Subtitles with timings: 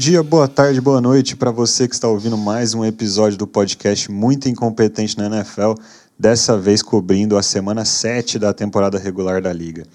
[0.00, 4.10] Dia, boa tarde, boa noite para você que está ouvindo mais um episódio do podcast
[4.10, 5.74] Muito Incompetente na NFL,
[6.18, 9.86] dessa vez cobrindo a semana 7 da temporada regular da liga.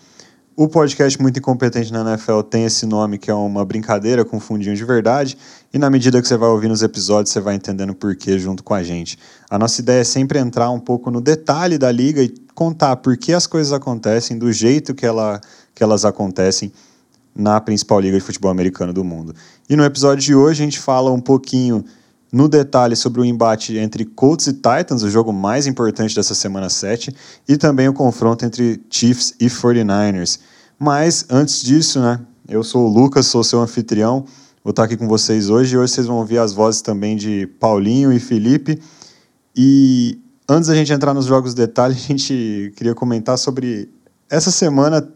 [0.55, 4.75] O podcast Muito Incompetente na NFL tem esse nome que é uma brincadeira com fundinho
[4.75, 5.39] de verdade,
[5.73, 8.63] e na medida que você vai ouvindo os episódios, você vai entendendo por quê junto
[8.63, 9.17] com a gente.
[9.49, 13.17] A nossa ideia é sempre entrar um pouco no detalhe da liga e contar por
[13.17, 15.41] que as coisas acontecem, do jeito que, ela,
[15.73, 16.71] que elas acontecem
[17.35, 19.35] na principal liga de futebol americano do mundo.
[19.67, 21.83] E no episódio de hoje a gente fala um pouquinho
[22.31, 26.69] no detalhe sobre o embate entre Colts e Titans, o jogo mais importante dessa semana
[26.69, 27.15] 7,
[27.47, 30.39] e também o confronto entre Chiefs e 49ers.
[30.77, 34.25] Mas antes disso, né, eu sou o Lucas, sou seu anfitrião,
[34.63, 37.47] vou estar aqui com vocês hoje e hoje vocês vão ouvir as vozes também de
[37.59, 38.79] Paulinho e Felipe.
[39.55, 43.89] E antes da gente entrar nos jogos de detalhe, a gente queria comentar sobre
[44.29, 45.07] essa semana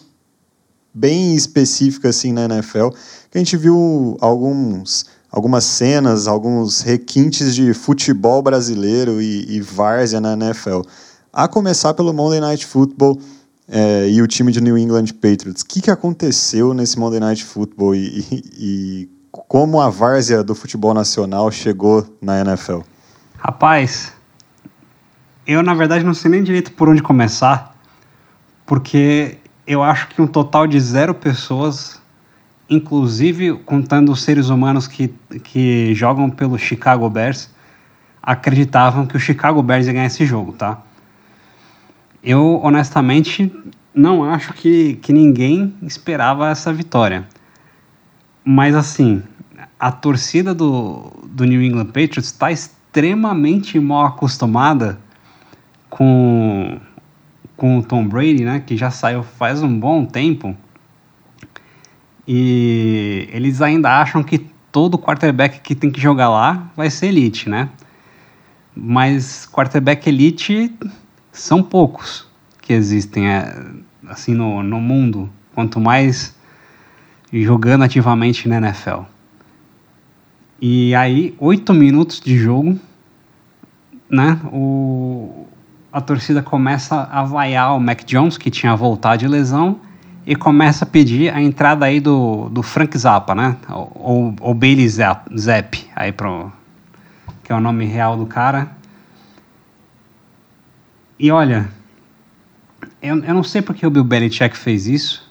[0.99, 2.89] bem específica assim na NFL,
[3.31, 10.19] que a gente viu alguns algumas cenas, alguns requintes de futebol brasileiro e, e várzea
[10.19, 10.81] na NFL.
[11.31, 13.19] A começar pelo Monday Night Football
[13.67, 15.61] é, e o time de New England Patriots.
[15.61, 20.55] O que, que aconteceu nesse Monday Night Football e, e, e como a várzea do
[20.55, 22.79] futebol nacional chegou na NFL?
[23.37, 24.11] Rapaz,
[25.45, 27.75] eu na verdade não sei nem direito por onde começar,
[28.65, 29.37] porque
[29.69, 31.99] eu acho que um total de zero pessoas
[32.69, 35.07] inclusive contando os seres humanos que,
[35.43, 37.49] que jogam pelo Chicago Bears,
[38.21, 40.81] acreditavam que o Chicago Bears ia ganhar esse jogo, tá?
[42.21, 43.51] Eu, honestamente,
[43.93, 47.27] não acho que, que ninguém esperava essa vitória.
[48.43, 49.23] Mas, assim,
[49.79, 54.99] a torcida do, do New England Patriots está extremamente mal acostumada
[55.89, 56.79] com,
[57.59, 58.63] com o Tom Brady, né?
[58.65, 60.57] Que já saiu faz um bom tempo
[62.31, 64.37] e eles ainda acham que
[64.71, 67.69] todo quarterback que tem que jogar lá vai ser elite, né?
[68.75, 70.71] Mas quarterback elite
[71.31, 72.27] são poucos
[72.61, 73.51] que existem é,
[74.07, 76.35] assim no, no mundo, quanto mais
[77.33, 79.01] jogando ativamente na NFL.
[80.61, 82.79] E aí, oito minutos de jogo,
[84.07, 84.39] né?
[84.53, 85.47] O,
[85.91, 89.79] a torcida começa a vaiar o Mac Jones, que tinha voltado de lesão,
[90.25, 93.57] e começa a pedir a entrada aí do, do Frank Zappa, né?
[93.69, 96.51] Ou, ou Bailey Zapp, aí pro,
[97.43, 98.69] que é o nome real do cara.
[101.17, 101.69] E olha,
[103.01, 105.27] eu, eu não sei porque o Bill Belichick fez isso,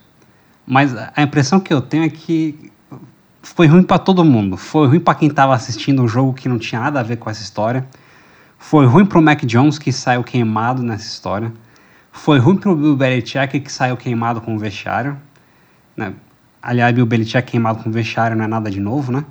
[0.66, 2.70] mas a impressão que eu tenho é que
[3.40, 4.56] foi ruim para todo mundo.
[4.56, 7.30] Foi ruim para quem estava assistindo um jogo que não tinha nada a ver com
[7.30, 7.86] essa história.
[8.58, 11.52] Foi ruim para o Mac Jones, que saiu queimado nessa história.
[12.10, 15.16] Foi ruim para o Bill Belichick, que saiu queimado com o vestiário.
[15.96, 16.12] Né?
[16.60, 19.24] Aliás, Bill Belichick queimado com o vestiário não é nada de novo, né?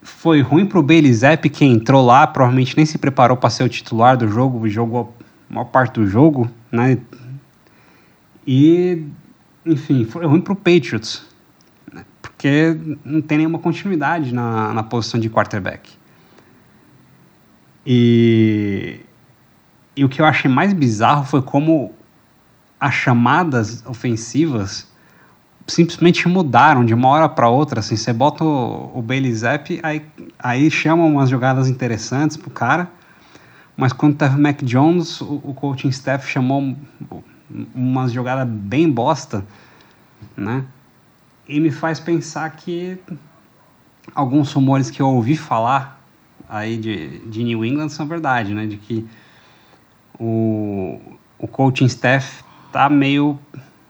[0.00, 3.64] Foi ruim para o Bailey Zapp, que entrou lá, provavelmente nem se preparou para ser
[3.64, 5.14] o titular do jogo, jogou
[5.50, 6.98] a maior parte do jogo, né?
[8.46, 9.04] E,
[9.64, 11.24] enfim, foi ruim para o Patriots,
[11.92, 12.04] né?
[12.20, 16.01] porque não tem nenhuma continuidade na, na posição de quarterback.
[17.86, 19.00] E
[19.96, 21.92] e o que eu achei mais bizarro foi como
[22.80, 24.90] as chamadas ofensivas
[25.66, 27.80] simplesmente mudaram de uma hora para outra.
[27.80, 30.04] Assim, você bota o, o Bailey Zapp, aí,
[30.38, 32.90] aí chama umas jogadas interessantes pro cara,
[33.76, 36.74] mas quando teve o Mac Jones, o, o coaching staff chamou
[37.74, 39.44] umas jogadas bem bosta,
[40.36, 40.64] né?
[41.46, 42.98] E me faz pensar que
[44.14, 46.01] alguns rumores que eu ouvi falar
[46.52, 48.66] aí de, de New England são verdade, né?
[48.66, 49.08] De que
[50.20, 51.00] o,
[51.38, 53.38] o coaching staff tá meio,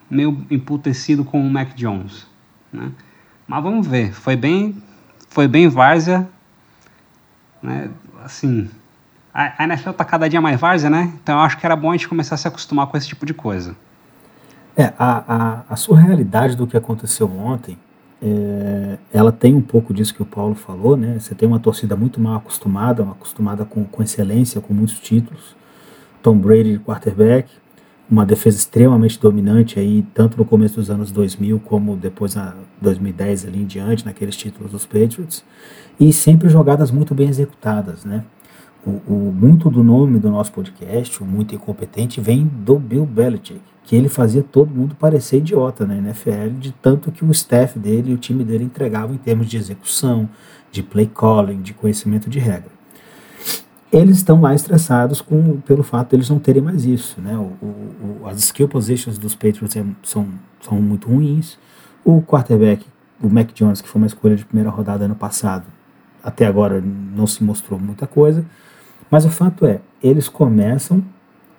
[0.09, 2.25] meio emputecido com o Mac Jones,
[2.73, 2.93] né?
[3.49, 4.81] Mas vamos ver, foi bem,
[5.29, 6.29] foi bem várzea,
[7.61, 7.91] né?
[8.25, 8.71] Assim,
[9.35, 11.13] a, a NFL tá cada dia mais várzea, né?
[11.21, 13.27] Então eu acho que era bom a gente começar a se acostumar com esse tipo
[13.27, 13.75] de coisa.
[14.77, 17.77] É, a, a, a surrealidade do que aconteceu ontem,
[18.23, 21.19] é, ela tem um pouco disso que o Paulo falou, né?
[21.19, 25.57] Você tem uma torcida muito mal acostumada, uma acostumada com, com excelência, com muitos títulos,
[26.23, 27.51] Tom Brady de quarterback,
[28.09, 33.47] uma defesa extremamente dominante aí, tanto no começo dos anos 2000 como depois na 2010
[33.47, 35.45] ali em diante, naqueles títulos dos Patriots,
[35.99, 38.23] e sempre jogadas muito bem executadas, né?
[38.87, 43.63] O, o, muito do nome do nosso podcast, o Muito Incompetente, vem do Bill Belichick,
[43.85, 48.13] que ele fazia todo mundo parecer idiota na NFL, de tanto que o staff dele
[48.13, 50.29] e o time dele entregavam em termos de execução,
[50.71, 52.71] de play calling, de conhecimento de regra
[53.93, 57.21] eles estão lá estressados com, pelo fato de eles não terem mais isso.
[57.21, 57.37] Né?
[57.37, 60.29] O, o, as skill positions dos Patriots é, são,
[60.63, 61.59] são muito ruins.
[62.03, 62.87] O quarterback
[63.23, 65.65] o Mac Jones, que foi uma escolha de primeira rodada ano passado,
[66.25, 68.45] até agora não se mostrou muita coisa.
[69.11, 71.05] Mas o fato é, eles começam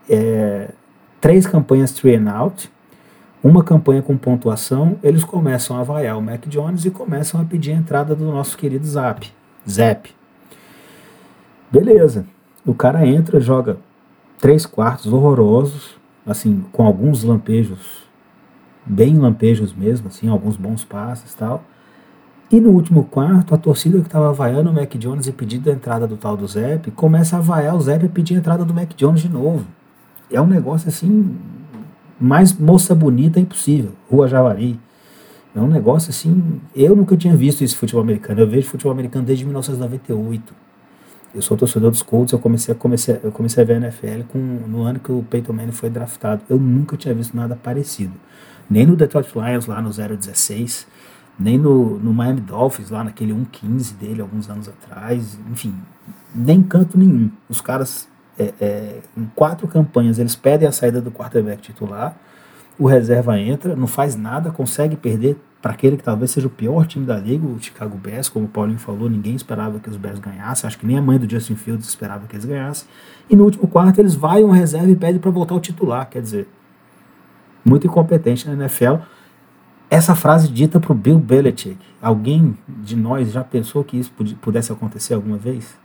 [0.10, 0.72] é,
[1.24, 2.70] três campanhas three and out,
[3.42, 7.72] uma campanha com pontuação, eles começam a vaiar o Mac Jones e começam a pedir
[7.72, 9.32] a entrada do nosso querido Zap.
[9.66, 10.14] Zap.
[11.72, 12.26] Beleza.
[12.66, 13.78] O cara entra, joga
[14.38, 15.96] três quartos horrorosos,
[16.28, 18.04] assim, com alguns lampejos,
[18.86, 21.64] bem lampejos mesmo, assim, alguns bons passes e tal.
[22.52, 25.74] E no último quarto, a torcida que estava vaiando o Mac Jones e pedindo a
[25.74, 28.74] entrada do tal do Zep, começa a vaiar o Zep e pedir a entrada do
[28.74, 29.66] Mac Jones de novo.
[30.34, 31.36] É um negócio assim,
[32.20, 33.92] mais moça bonita impossível.
[34.10, 34.80] Rua Javari.
[35.56, 36.60] É um negócio assim.
[36.76, 38.42] Eu nunca tinha visto esse futebol americano.
[38.42, 40.54] Eu vejo futebol americano desde 1998.
[41.34, 44.24] Eu sou torcedor dos Colts, eu comecei a, comecei, eu comecei a ver a NFL
[44.32, 46.42] com, no ano que o Peyton Manning foi draftado.
[46.48, 48.14] Eu nunca tinha visto nada parecido.
[48.70, 50.88] Nem no Detroit Lions, lá no 016,
[51.40, 55.40] nem no, no Miami Dolphins, lá naquele 1-15 dele, alguns anos atrás.
[55.52, 55.74] Enfim,
[56.36, 57.32] nem canto nenhum.
[57.50, 58.08] Os caras,
[58.38, 62.16] é, é, em quatro campanhas, eles pedem a saída do quarterback titular,
[62.78, 66.86] o reserva entra, não faz nada, consegue perder para aquele que talvez seja o pior
[66.86, 70.20] time da liga, o Chicago Bears, como o Paulinho falou, ninguém esperava que os Bears
[70.20, 72.86] ganhassem, acho que nem a mãe do Justin Fields esperava que eles ganhassem.
[73.30, 76.22] E no último quarto eles vão a reserva e pedem para voltar o titular, quer
[76.22, 76.50] dizer,
[77.64, 78.96] muito incompetente na NFL.
[79.90, 84.72] Essa frase dita para o Bill Belichick, alguém de nós já pensou que isso pudesse
[84.72, 85.78] acontecer alguma vez?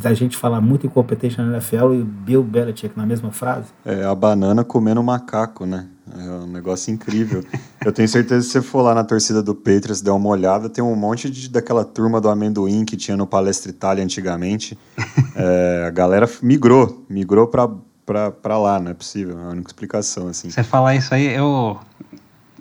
[0.00, 3.68] Da gente falar muito incompetente na NFL e Bill Belichick na mesma frase?
[3.84, 5.86] É a banana comendo macaco, né?
[6.14, 7.44] É um negócio incrível.
[7.84, 10.68] Eu tenho certeza que se você for lá na torcida do Patriots, der uma olhada,
[10.68, 14.78] tem um monte de, daquela turma do amendoim que tinha no Palestra Itália antigamente.
[15.38, 17.68] É, a galera migrou, migrou pra,
[18.06, 20.48] pra, pra lá, não é possível, é a única explicação, assim.
[20.48, 21.78] Você falar isso aí, eu...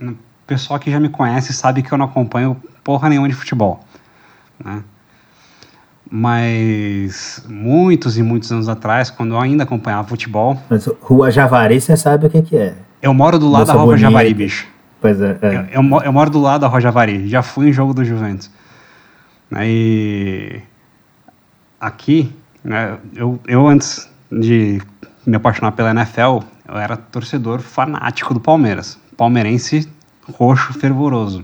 [0.01, 0.15] O
[0.45, 3.79] pessoal que já me conhece sabe que eu não acompanho porra nenhuma de futebol,
[4.61, 4.83] né?
[6.17, 10.57] Mas muitos e muitos anos atrás, quando eu ainda acompanhava futebol...
[10.69, 12.73] Mas Rua Javari, você sabe o que, que é.
[13.01, 14.65] Eu moro do lado Moça da Rua Javari, bicho.
[15.01, 15.37] Pois é.
[15.41, 15.67] é.
[15.73, 17.27] Eu, eu, eu, moro do lado da Rua Javari.
[17.27, 18.49] Já fui em jogo do Juventus.
[19.51, 20.61] Aí.
[21.81, 22.33] Aqui,
[22.63, 24.81] né, eu, eu antes de
[25.27, 28.97] me apaixonar pela NFL, eu era torcedor fanático do Palmeiras.
[29.17, 29.85] Palmeirense
[30.31, 31.43] roxo fervoroso.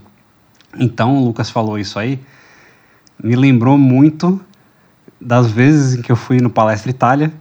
[0.79, 2.17] Então, o Lucas falou isso aí.
[3.21, 4.39] Me lembrou muito
[5.21, 7.31] das vezes em que eu fui no Palestra Itália,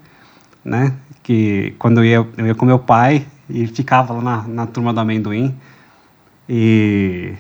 [0.65, 0.95] né?
[1.23, 4.93] Que quando eu ia, eu ia com meu pai, e ficava lá na, na turma
[4.93, 5.55] do amendoim.
[6.49, 7.35] E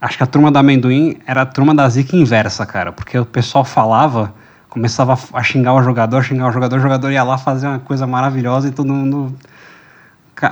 [0.00, 3.26] acho que a turma do amendoim era a turma da zica inversa, cara, porque o
[3.26, 4.34] pessoal falava,
[4.68, 8.06] começava a xingar o jogador, xingar o jogador, o jogador ia lá fazer uma coisa
[8.06, 9.34] maravilhosa e todo mundo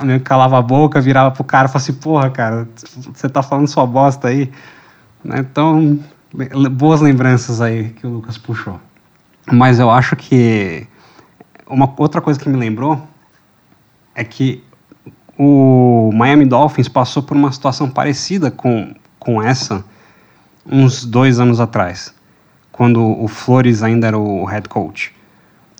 [0.03, 2.67] meio calava a boca, virava pro cara e falava assim, porra, cara,
[3.13, 4.51] você tá falando sua bosta aí.
[5.23, 5.99] Né, então,
[6.71, 8.79] boas lembranças aí que o Lucas puxou.
[9.51, 10.85] Mas eu acho que
[11.65, 13.01] uma outra coisa que me lembrou
[14.13, 14.63] é que
[15.37, 19.85] o Miami Dolphins passou por uma situação parecida com, com essa
[20.65, 22.13] uns dois anos atrás,
[22.71, 25.15] quando o Flores ainda era o head coach.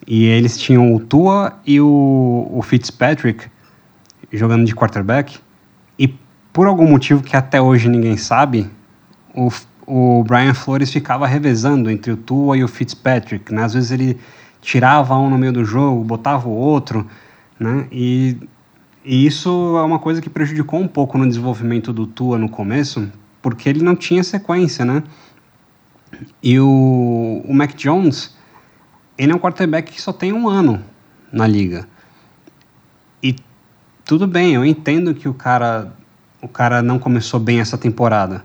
[0.06, 3.50] E eles tinham o Tua e o, o Fitzpatrick
[4.32, 5.39] jogando de quarterback.
[6.00, 6.08] E
[6.53, 8.70] por algum motivo que até hoje ninguém sabe,
[9.34, 9.50] o,
[9.88, 13.51] o Brian Flores ficava revezando entre o Tua e o Fitzpatrick.
[13.51, 13.63] Né?
[13.63, 14.20] Às vezes ele
[14.62, 17.08] tirava um no meio do jogo, botava o outro.
[17.60, 17.88] Né?
[17.91, 18.38] E
[19.10, 23.10] e isso é uma coisa que prejudicou um pouco no desenvolvimento do Tua no começo,
[23.41, 25.01] porque ele não tinha sequência, né?
[26.44, 28.36] E o, o Mac Jones,
[29.17, 30.84] ele é um quarterback que só tem um ano
[31.32, 31.88] na liga.
[33.24, 33.34] E
[34.03, 35.94] tudo bem, eu entendo que o cara,
[36.41, 38.44] o cara não começou bem essa temporada.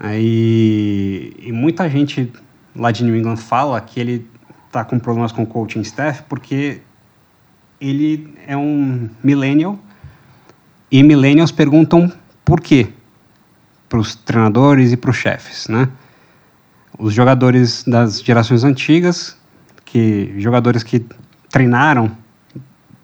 [0.00, 2.32] Aí, e muita gente
[2.74, 4.30] lá de New England fala que ele
[4.70, 6.80] tá com problemas com o coaching staff porque
[7.80, 9.76] ele é um millennial
[10.90, 12.12] e millennials perguntam
[12.44, 12.88] por quê
[13.88, 15.88] para os treinadores e para os chefes, né?
[16.96, 19.36] Os jogadores das gerações antigas,
[19.84, 21.04] que jogadores que
[21.48, 22.10] treinaram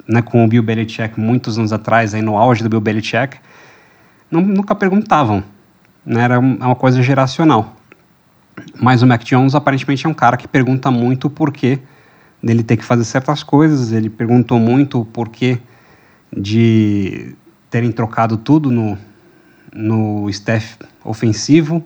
[0.07, 3.39] né, com o Bill Belichick muitos anos atrás, aí no auge do Bill Belichick,
[4.31, 5.43] não, nunca perguntavam,
[6.05, 6.23] né?
[6.23, 7.77] Era uma é coisa geracional.
[8.81, 11.81] Mas o Mac Jones aparentemente é um cara que pergunta muito o porquê
[12.43, 13.93] dele ter que fazer certas coisas.
[13.93, 15.59] Ele perguntou muito o porquê
[16.37, 17.35] de
[17.71, 18.99] terem trocado tudo no,
[19.73, 21.83] no staff ofensivo.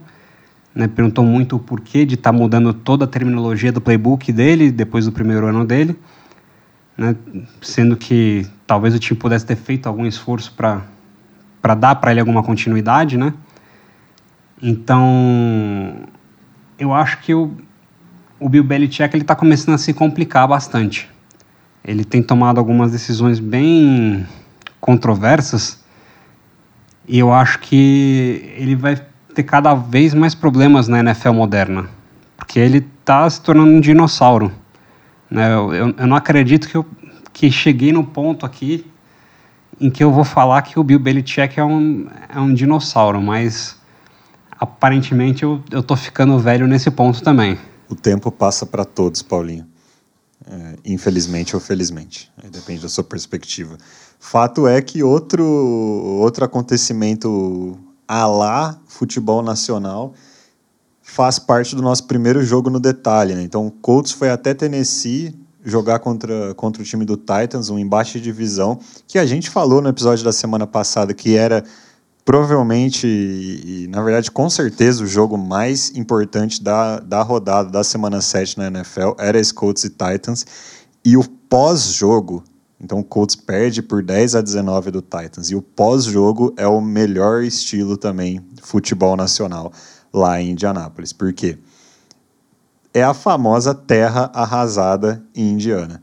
[0.74, 0.88] Né?
[0.88, 5.06] Perguntou muito o porquê de estar tá mudando toda a terminologia do playbook dele depois
[5.06, 5.98] do primeiro ano dele.
[6.96, 7.16] Né?
[7.62, 12.42] Sendo que talvez o time pudesse ter feito algum esforço para dar para ele alguma
[12.42, 13.32] continuidade, né?
[14.60, 15.96] Então,
[16.78, 17.52] eu acho que o,
[18.40, 21.08] o Bill Belichick ele está começando a se complicar bastante.
[21.84, 24.26] Ele tem tomado algumas decisões bem
[24.80, 25.82] controversas
[27.06, 29.00] e eu acho que ele vai
[29.34, 31.88] ter cada vez mais problemas na NFL moderna,
[32.36, 34.52] porque ele está se tornando um dinossauro.
[35.30, 35.54] Né?
[35.54, 36.84] Eu, eu, eu, não acredito que eu
[37.32, 38.84] que cheguei no ponto aqui
[39.80, 43.77] em que eu vou falar que o Bill Belichick é um, é um dinossauro, mas
[44.58, 47.58] aparentemente eu, eu tô ficando velho nesse ponto também.
[47.88, 49.66] O tempo passa para todos, Paulinho.
[50.50, 53.76] É, infelizmente ou felizmente, depende da sua perspectiva.
[54.18, 60.14] Fato é que outro, outro acontecimento a lá futebol nacional
[61.02, 63.34] faz parte do nosso primeiro jogo no detalhe.
[63.34, 63.42] Né?
[63.42, 65.34] Então, o Colts foi até Tennessee
[65.64, 69.82] jogar contra, contra o time do Titans, um embate de divisão, que a gente falou
[69.82, 71.64] no episódio da semana passada que era
[72.28, 78.20] provavelmente, e, na verdade com certeza, o jogo mais importante da, da rodada da semana
[78.20, 80.44] 7 na NFL era esse Colts e Titans.
[81.02, 82.44] E o pós-jogo,
[82.78, 85.50] então o Colts perde por 10 a 19 do Titans.
[85.50, 89.72] E o pós-jogo é o melhor estilo também futebol nacional
[90.12, 91.14] lá em Indianápolis.
[91.14, 91.56] Por quê?
[92.92, 96.02] É a famosa terra arrasada em Indiana.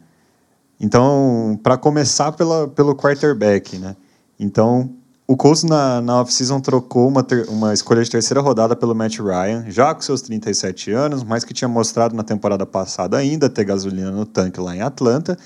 [0.80, 3.96] Então, para começar pela, pelo quarterback, né?
[4.40, 4.92] Então,
[5.28, 9.18] o Colts na, na off-season trocou uma, ter, uma escolha de terceira rodada pelo Matt
[9.18, 13.64] Ryan, já com seus 37 anos, mas que tinha mostrado na temporada passada ainda ter
[13.64, 15.38] gasolina no tanque lá em Atlanta,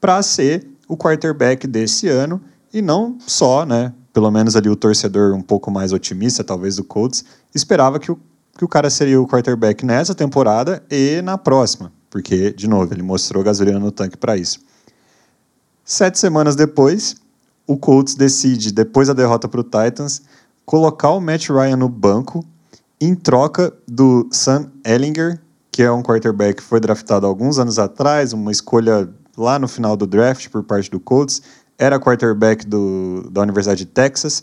[0.00, 2.40] para ser o quarterback desse ano
[2.72, 3.92] e não só, né?
[4.12, 8.18] Pelo menos ali o torcedor um pouco mais otimista, talvez do Colts, esperava que o,
[8.56, 13.02] que o cara seria o quarterback nessa temporada e na próxima, porque, de novo, ele
[13.02, 14.60] mostrou gasolina no tanque para isso.
[15.84, 17.16] Sete semanas depois,
[17.66, 20.22] o Colts decide, depois da derrota para o Titans,
[20.64, 22.44] colocar o Matt Ryan no banco
[23.00, 28.32] em troca do Sam Ellinger, que é um quarterback que foi draftado alguns anos atrás,
[28.32, 31.42] uma escolha lá no final do draft por parte do Colts,
[31.78, 34.42] era quarterback do, da Universidade de Texas,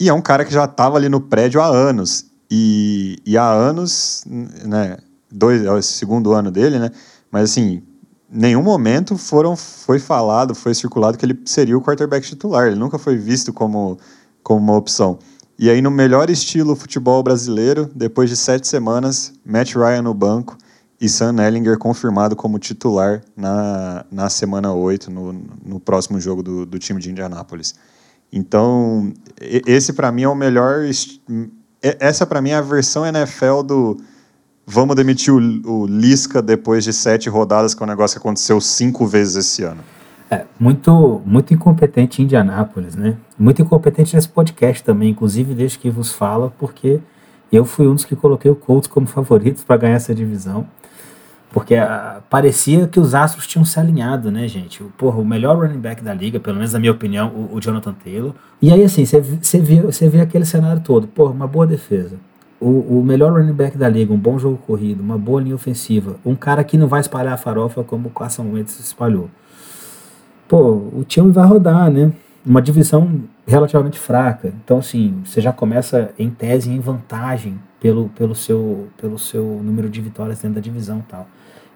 [0.00, 3.48] e é um cara que já estava ali no prédio há anos, e, e há
[3.48, 4.98] anos, né,
[5.30, 6.90] dois, é o segundo ano dele, né,
[7.30, 7.82] mas assim,
[8.30, 12.66] nenhum momento foram, foi falado, foi circulado que ele seria o quarterback titular.
[12.66, 13.98] Ele nunca foi visto como,
[14.42, 15.18] como uma opção.
[15.58, 20.56] E aí, no melhor estilo futebol brasileiro, depois de sete semanas, Matt Ryan no banco
[21.00, 25.32] e Sam Ellinger confirmado como titular na, na semana 8, no,
[25.64, 27.74] no próximo jogo do, do time de Indianápolis.
[28.32, 30.84] Então, esse para mim é o melhor.
[31.80, 33.96] Essa para mim é a versão NFL do
[34.66, 38.60] vamos demitir o, o, Lisca depois de sete rodadas, que é um negócio que aconteceu
[38.60, 39.80] cinco vezes esse ano.
[40.28, 43.16] É, muito, muito incompetente em Indianápolis, né?
[43.38, 46.98] Muito incompetente nesse podcast também, inclusive desde que vos fala, porque
[47.52, 50.66] eu fui um dos que coloquei o Colts como favoritos para ganhar essa divisão.
[51.52, 54.82] Porque ah, parecia que os astros tinham se alinhado, né, gente?
[54.82, 57.60] O, porra, o melhor running back da liga, pelo menos na minha opinião, o, o
[57.60, 58.34] Jonathan Taylor.
[58.60, 59.20] E aí, assim, você
[59.60, 61.06] vê, vê aquele cenário todo.
[61.06, 62.16] Porra, uma boa defesa
[62.60, 66.16] o, o, melhor running back da liga, um bom jogo corrido, uma boa linha ofensiva,
[66.24, 69.28] um cara que não vai espalhar a farofa como o Carson Wentz espalhou.
[70.48, 72.12] Pô, o time vai rodar, né?
[72.44, 74.52] Uma divisão relativamente fraca.
[74.64, 79.88] Então, assim, você já começa em tese em vantagem pelo, pelo, seu, pelo seu número
[79.88, 81.28] de vitórias dentro da divisão tal.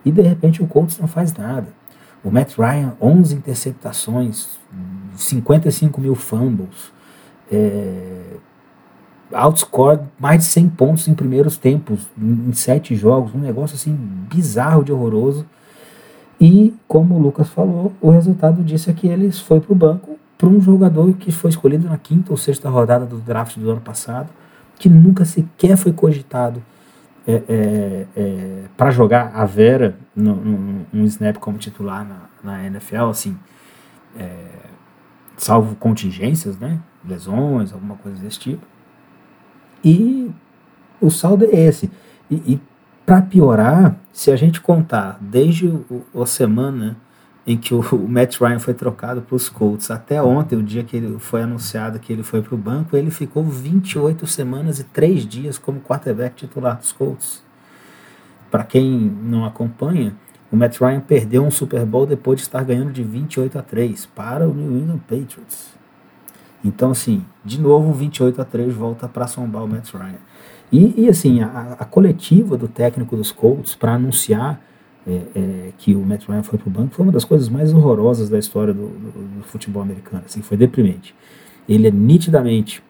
[0.05, 1.69] E de repente o Colts não faz nada.
[2.23, 4.59] O Matt Ryan, 11 interceptações,
[5.17, 6.93] 55 mil fumbles.
[7.51, 8.37] É,
[9.33, 13.95] outscore mais de 100 pontos em primeiros tempos, em, sete jogos, um negócio assim
[14.31, 15.47] bizarro de horroroso.
[16.41, 20.19] E, como o Lucas falou, o resultado disso é que eles foi para o banco
[20.39, 23.81] para um jogador que foi escolhido na quinta ou sexta rodada do draft do ano
[23.83, 24.31] passado,
[24.79, 26.63] que nunca sequer foi cogitado
[27.27, 33.37] é, é, é, para jogar a Vera um snap como titular na, na NFL, assim,
[34.17, 34.47] é,
[35.37, 38.65] salvo contingências, né, lesões, alguma coisa desse tipo.
[39.85, 40.31] E
[41.01, 41.91] o saldo é esse.
[42.31, 42.61] E, e
[43.05, 46.97] para piorar, se a gente contar desde o, a semana
[47.47, 50.85] em que o, o Matt Ryan foi trocado para os Colts até ontem, o dia
[50.85, 54.85] que ele foi anunciado que ele foi para o banco, ele ficou 28 semanas e
[54.85, 57.43] 3 dias como quarterback titular dos Colts.
[58.51, 58.89] Para quem
[59.23, 60.15] não acompanha,
[60.51, 64.07] o Matt Ryan perdeu um Super Bowl depois de estar ganhando de 28 a 3
[64.07, 65.70] para o New England Patriots.
[66.64, 70.19] Então, assim, de novo, 28 a 3 volta para assombar o Matt Ryan.
[70.73, 74.61] E, e assim, a, a, coletiva do técnico dos Colts para anunciar
[75.07, 77.73] é, é, que o Matt Ryan foi para o banco foi uma das coisas mais
[77.73, 80.23] horrorosas da história do, do, do, futebol americano.
[80.25, 81.14] Assim, foi deprimente.
[81.69, 82.83] Ele é nitidamente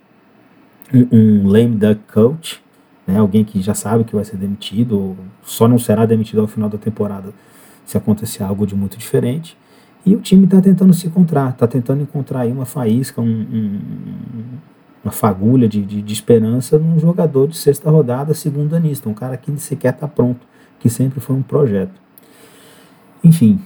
[0.93, 2.62] um, um lame duck coach,
[3.07, 6.47] né, alguém que já sabe que vai ser demitido, ou só não será demitido ao
[6.47, 7.33] final da temporada
[7.87, 9.57] se acontecer algo de muito diferente.
[10.04, 13.80] E o time está tentando se encontrar, está tentando encontrar aí uma faísca, um, um,
[15.04, 19.37] uma fagulha de, de, de, esperança num jogador de sexta rodada, segundo anista, um cara
[19.37, 20.40] que sequer está pronto,
[20.78, 22.00] que sempre foi um projeto.
[23.23, 23.61] Enfim,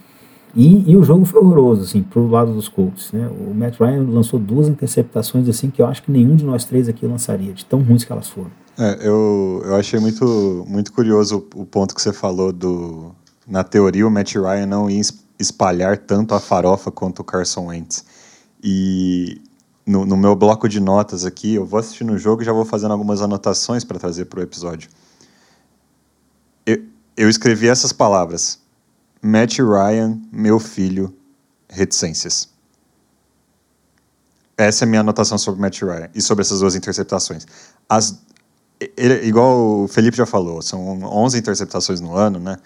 [0.57, 3.29] e, e, o jogo foi horroroso, assim, pro lado dos Colts, né?
[3.29, 6.89] O Matt Ryan lançou duas interceptações, assim, que eu acho que nenhum de nós três
[6.89, 8.51] aqui lançaria, de tão ruins que elas foram.
[8.79, 13.13] É, eu, eu achei muito, muito curioso o, o ponto que você falou do...
[13.47, 15.01] Na teoria, o Matt Ryan não ia
[15.39, 18.05] espalhar tanto a farofa quanto o Carson Wentz.
[18.63, 19.41] E
[19.87, 22.65] no, no meu bloco de notas aqui, eu vou assistindo o jogo e já vou
[22.65, 24.89] fazendo algumas anotações para trazer para o episódio.
[26.65, 26.83] Eu,
[27.17, 28.59] eu escrevi essas palavras
[29.21, 31.15] Matt Ryan, meu filho,
[31.69, 32.49] reticências.
[34.57, 37.47] Essa é a minha anotação sobre Matt Ryan e sobre essas duas interceptações.
[37.89, 38.19] As,
[38.97, 42.57] ele, igual o Felipe já falou, são 11 interceptações no ano, né?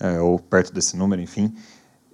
[0.00, 1.54] É, ou perto desse número, enfim.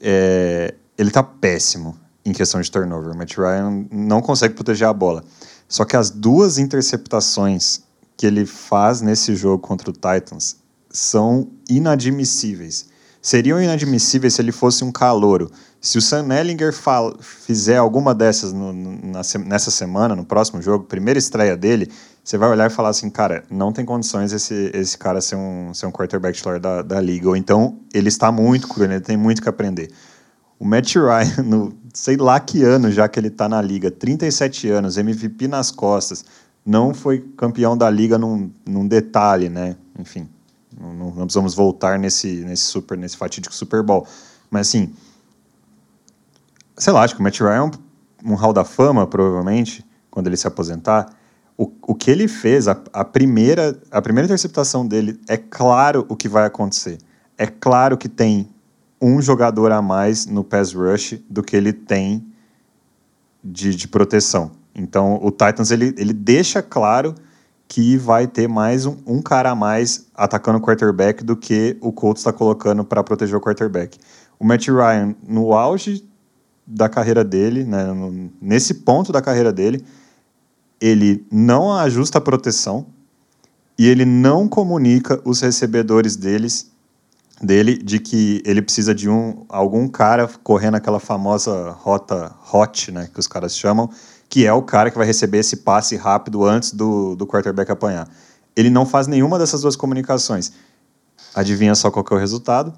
[0.06, 3.14] É, ele está péssimo em questão de turnover.
[3.16, 5.24] Matt Ryan não consegue proteger a bola.
[5.66, 7.82] Só que as duas interceptações
[8.16, 10.56] que ele faz nesse jogo contra o Titans
[10.90, 12.92] são inadmissíveis
[13.24, 15.50] seriam inadmissíveis se ele fosse um calouro.
[15.80, 16.74] Se o Sam Ellinger
[17.22, 21.90] fizer alguma dessas no, na, nessa semana, no próximo jogo, primeira estreia dele,
[22.24, 25.74] você vai olhar e falar assim, cara, não tem condições esse, esse cara ser um,
[25.74, 27.28] ser um quarterback titular da, da liga.
[27.28, 29.92] Ou então, ele está muito cru, ele tem muito que aprender.
[30.58, 34.70] O Matt Ryan, no sei lá que ano já que ele está na liga, 37
[34.70, 36.24] anos, MVP nas costas,
[36.64, 39.76] não foi campeão da liga num, num detalhe, né?
[39.98, 40.26] Enfim,
[40.80, 44.06] não, não, precisamos voltar nesse, nesse super, nesse fatídico Super Bowl.
[44.50, 44.94] Mas assim,
[46.74, 50.26] sei lá, acho que o Matt Ryan é um, um hall da fama, provavelmente, quando
[50.26, 51.14] ele se aposentar.
[51.56, 56.16] O, o que ele fez, a, a, primeira, a primeira interceptação dele, é claro o
[56.16, 56.98] que vai acontecer.
[57.38, 58.48] É claro que tem
[59.00, 62.26] um jogador a mais no pass rush do que ele tem
[63.42, 64.52] de, de proteção.
[64.74, 67.14] Então, o Titans ele, ele deixa claro
[67.68, 71.92] que vai ter mais um, um cara a mais atacando o quarterback do que o
[71.92, 73.98] Colts está colocando para proteger o quarterback.
[74.38, 76.08] O Matt Ryan, no auge
[76.66, 79.84] da carreira dele, né, no, nesse ponto da carreira dele,
[80.84, 82.84] ele não ajusta a proteção
[83.78, 86.70] e ele não comunica os recebedores deles
[87.40, 93.08] dele de que ele precisa de um algum cara correndo aquela famosa rota hot, né,
[93.10, 93.88] que os caras chamam,
[94.28, 98.06] que é o cara que vai receber esse passe rápido antes do, do quarterback apanhar.
[98.54, 100.52] Ele não faz nenhuma dessas duas comunicações.
[101.34, 102.74] Adivinha só qual é o resultado?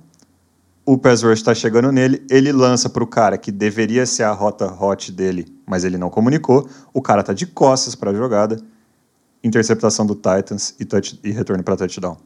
[0.84, 4.30] O pass rush está chegando nele, ele lança para o cara que deveria ser a
[4.30, 6.68] rota hot dele, mas ele não comunicou.
[6.94, 8.58] O cara tá de costas para a jogada,
[9.42, 12.16] interceptação do Titans e, touch, e retorno para touchdown.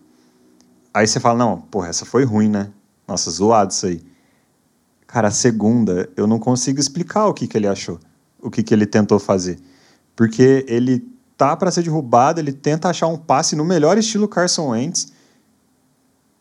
[0.92, 2.70] Aí você fala, não, porra, essa foi ruim, né?
[3.08, 4.02] Nossa, zoado isso aí.
[5.06, 7.98] Cara, a segunda, eu não consigo explicar o que, que ele achou
[8.42, 9.58] o que, que ele tentou fazer.
[10.16, 14.70] Porque ele tá para ser derrubado, ele tenta achar um passe no melhor estilo Carson
[14.70, 15.12] Wentz.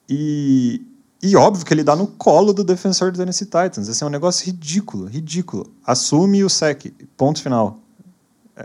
[0.09, 0.81] E,
[1.21, 3.87] e óbvio que ele dá no colo do defensor do Tennessee Titans.
[3.87, 5.67] Esse é um negócio ridículo, ridículo.
[5.85, 7.79] Assume o sec, ponto final.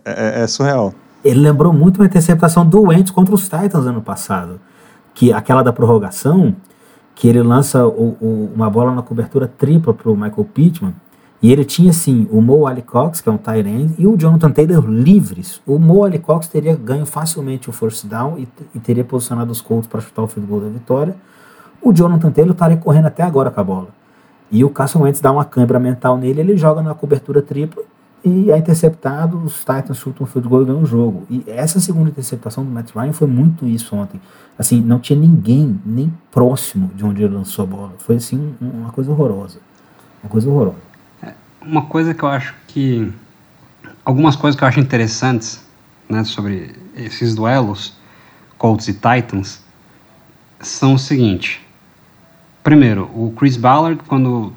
[0.05, 0.95] É, é, é surreal.
[1.25, 4.61] Ele lembrou muito uma interceptação do contra os Titans ano passado.
[5.15, 6.55] Que aquela da prorrogação,
[7.15, 10.95] que ele lança o, o, uma bola na cobertura tripla para o Michael Pittman
[11.45, 14.51] e ele tinha, assim, o Mo Cox, que é um tight end, e o Jonathan
[14.51, 15.61] Taylor livres.
[15.67, 19.87] O Mo Cox teria ganho facilmente o first down e, e teria posicionado os Colts
[19.87, 21.15] para chutar o field goal da vitória.
[21.85, 23.89] O Jonathan Taylor estaria correndo até agora com a bola.
[24.51, 27.83] E o Carson Wentz dá uma câimbra mental nele, ele joga na cobertura tripla
[28.25, 31.25] e é interceptado, os Titans chutam o field goal e ganham o jogo.
[31.29, 34.21] E essa segunda interceptação do Matt Ryan foi muito isso ontem.
[34.59, 37.93] Assim, não tinha ninguém nem próximo de onde ele lançou a bola.
[37.99, 39.59] Foi assim uma coisa horrorosa.
[40.23, 40.95] Uma coisa horrorosa
[41.67, 43.13] uma coisa que eu acho que.
[44.05, 45.65] Algumas coisas que eu acho interessantes
[46.09, 47.95] né, sobre esses duelos,
[48.59, 49.63] Colts e Titans,
[50.61, 51.64] são o seguinte.
[52.65, 54.51] Primeiro, o Chris Ballard, quando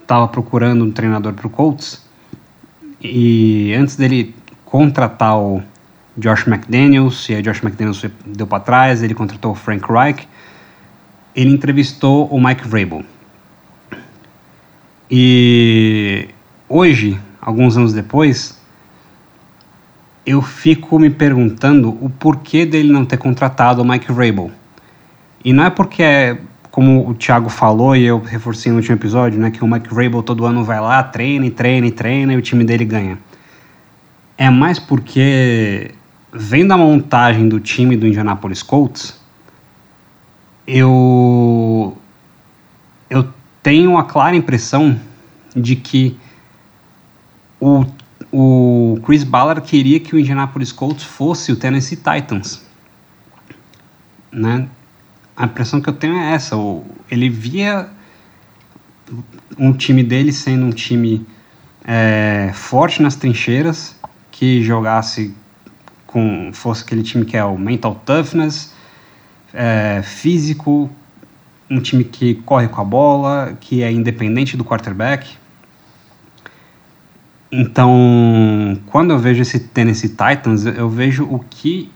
[0.00, 2.04] estava procurando um treinador para o Colts,
[3.00, 5.62] e antes dele contratar o
[6.16, 10.28] Josh McDaniels, e aí Josh McDaniels deu para trás, ele contratou o Frank Reich,
[11.36, 13.04] ele entrevistou o Mike Vrabel.
[15.08, 16.30] E
[16.68, 18.60] hoje, alguns anos depois,
[20.26, 24.50] eu fico me perguntando o porquê dele não ter contratado o Mike Vrabel.
[25.44, 26.38] E não é porque é,
[26.72, 30.22] como o Thiago falou e eu reforcei no último episódio, né, que o Mike Vrabel
[30.22, 33.18] todo ano vai lá, treina, treina, treina e o time dele ganha.
[34.38, 35.94] É mais porque
[36.32, 39.20] vendo a montagem do time do Indianapolis Colts,
[40.66, 41.94] eu,
[43.10, 43.28] eu
[43.62, 44.98] tenho a clara impressão
[45.54, 46.18] de que
[47.60, 47.84] o,
[48.32, 52.66] o Chris Ballard queria que o Indianapolis Colts fosse o Tennessee Titans.
[54.32, 54.66] Né?
[55.42, 56.56] A impressão que eu tenho é essa.
[56.56, 57.90] O, ele via
[59.58, 61.26] um time dele sendo um time
[61.84, 63.96] é, forte nas trincheiras,
[64.30, 65.34] que jogasse
[66.06, 68.72] com fosse aquele time que é o mental toughness,
[69.52, 70.88] é, físico,
[71.68, 75.36] um time que corre com a bola, que é independente do quarterback.
[77.50, 81.90] Então, quando eu vejo esse Tennessee Titans, eu vejo o que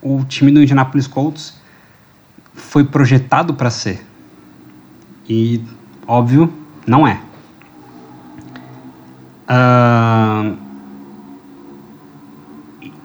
[0.00, 1.60] o time do Indianapolis Colts
[2.54, 4.04] foi projetado para ser.
[5.28, 5.62] E,
[6.06, 6.52] óbvio,
[6.86, 7.20] não é.
[9.48, 10.56] Uh,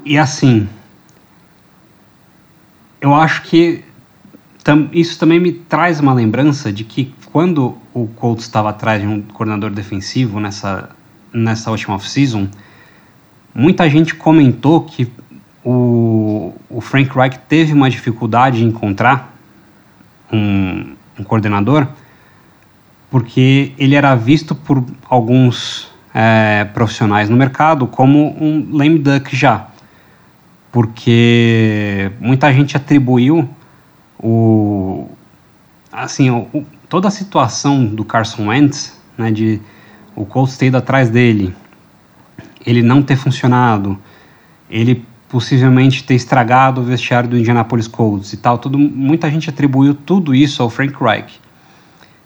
[0.05, 0.67] e assim,
[3.01, 3.83] eu acho que
[4.63, 9.07] tam, isso também me traz uma lembrança de que quando o Colts estava atrás de
[9.07, 10.89] um coordenador defensivo nessa,
[11.33, 12.47] nessa última off-season,
[13.53, 15.11] muita gente comentou que
[15.63, 19.36] o, o Frank Reich teve uma dificuldade em encontrar
[20.31, 21.87] um, um coordenador
[23.09, 29.67] porque ele era visto por alguns é, profissionais no mercado como um lame duck já
[30.71, 33.49] porque muita gente atribuiu
[34.19, 35.09] o
[35.91, 39.61] assim o, toda a situação do Carson Wentz, né, de
[40.15, 41.55] o Colts ter ido atrás dele,
[42.65, 43.97] ele não ter funcionado,
[44.69, 49.93] ele possivelmente ter estragado o vestiário do Indianapolis Colts e tal, tudo, muita gente atribuiu
[49.93, 51.39] tudo isso ao Frank Reich.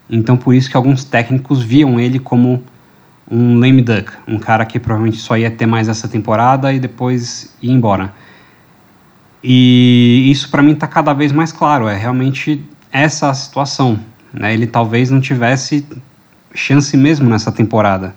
[0.08, 2.62] Então por isso que alguns técnicos viam ele como
[3.30, 7.54] um lame duck, um cara que provavelmente só ia ter mais essa temporada e depois
[7.62, 8.12] ir embora.
[9.42, 12.62] E isso para mim está cada vez mais claro, é realmente
[12.92, 13.98] essa a situação.
[14.32, 14.54] Né?
[14.54, 15.84] Ele talvez não tivesse
[16.54, 18.14] chance mesmo nessa temporada.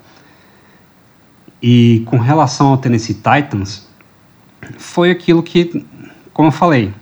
[1.62, 3.85] E com relação ao Tennessee Titans,
[4.78, 5.86] foi aquilo que,
[6.34, 6.94] como eu falei,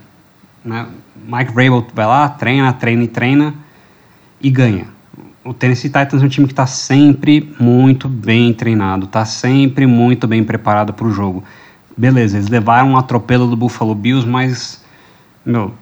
[0.64, 0.88] né?
[1.26, 3.56] Mike Vrabel vai lá, treina, treina e treina
[4.42, 4.88] e ganha.
[5.44, 10.28] O Tennessee Titans é um time que está sempre muito bem treinado, está sempre muito
[10.28, 11.44] bem preparado para o jogo
[11.96, 14.84] beleza, eles levaram um atropelo do Buffalo Bills, mas,
[15.46, 15.74] meu,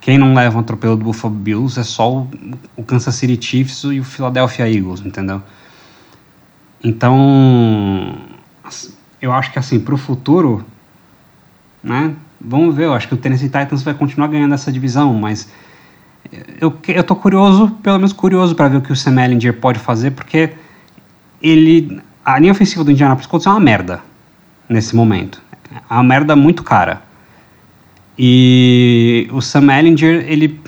[0.00, 2.30] quem não leva um atropelo do Buffalo Bills é só o,
[2.76, 5.42] o Kansas City Chiefs e o Philadelphia Eagles, entendeu?
[6.82, 8.14] Então,
[9.20, 10.64] eu acho que assim, pro futuro,
[11.84, 15.48] né, vamos ver, eu acho que o Tennessee Titans vai continuar ganhando essa divisão, mas
[16.60, 19.78] eu, eu tô curioso, pelo menos curioso para ver o que o Sam Ellinger pode
[19.78, 20.50] fazer, porque
[21.42, 24.00] ele, a linha ofensiva do Indianapolis Colts é uma merda
[24.68, 25.42] nesse momento.
[25.90, 27.02] É uma merda muito cara.
[28.18, 30.60] E o Sam Ellinger, ele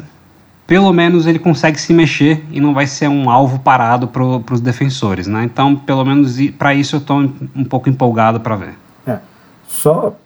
[0.66, 4.60] pelo menos ele consegue se mexer e não vai ser um alvo parado para os
[4.60, 5.44] defensores, né?
[5.44, 7.20] Então, pelo menos para isso eu estou
[7.54, 8.74] um pouco empolgado para ver.
[9.06, 9.18] É,
[9.64, 10.16] só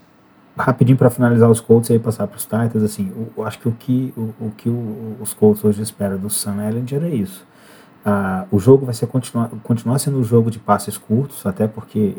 [0.56, 3.68] rapidinho para finalizar os Colts e aí passar para os Titans, assim, eu, acho que
[3.68, 7.46] o que, o, o que o, os Colts hoje esperam do Sam Ellinger é isso.
[8.04, 12.16] Ah, o jogo vai ser continuar, continuar sendo um jogo de passes curtos, até porque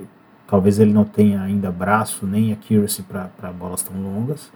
[0.52, 4.52] Talvez ele não tenha ainda braço nem accuracy para bolas tão longas.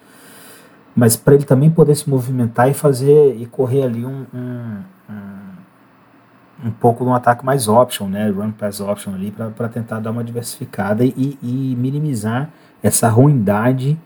[0.93, 6.67] Mas para ele também poder se movimentar e fazer e correr ali um, um, um,
[6.67, 8.29] um pouco de um ataque mais option, né?
[8.29, 12.49] Run pass option ali para tentar dar uma diversificada e, e minimizar
[12.85, 13.97] essa ruindade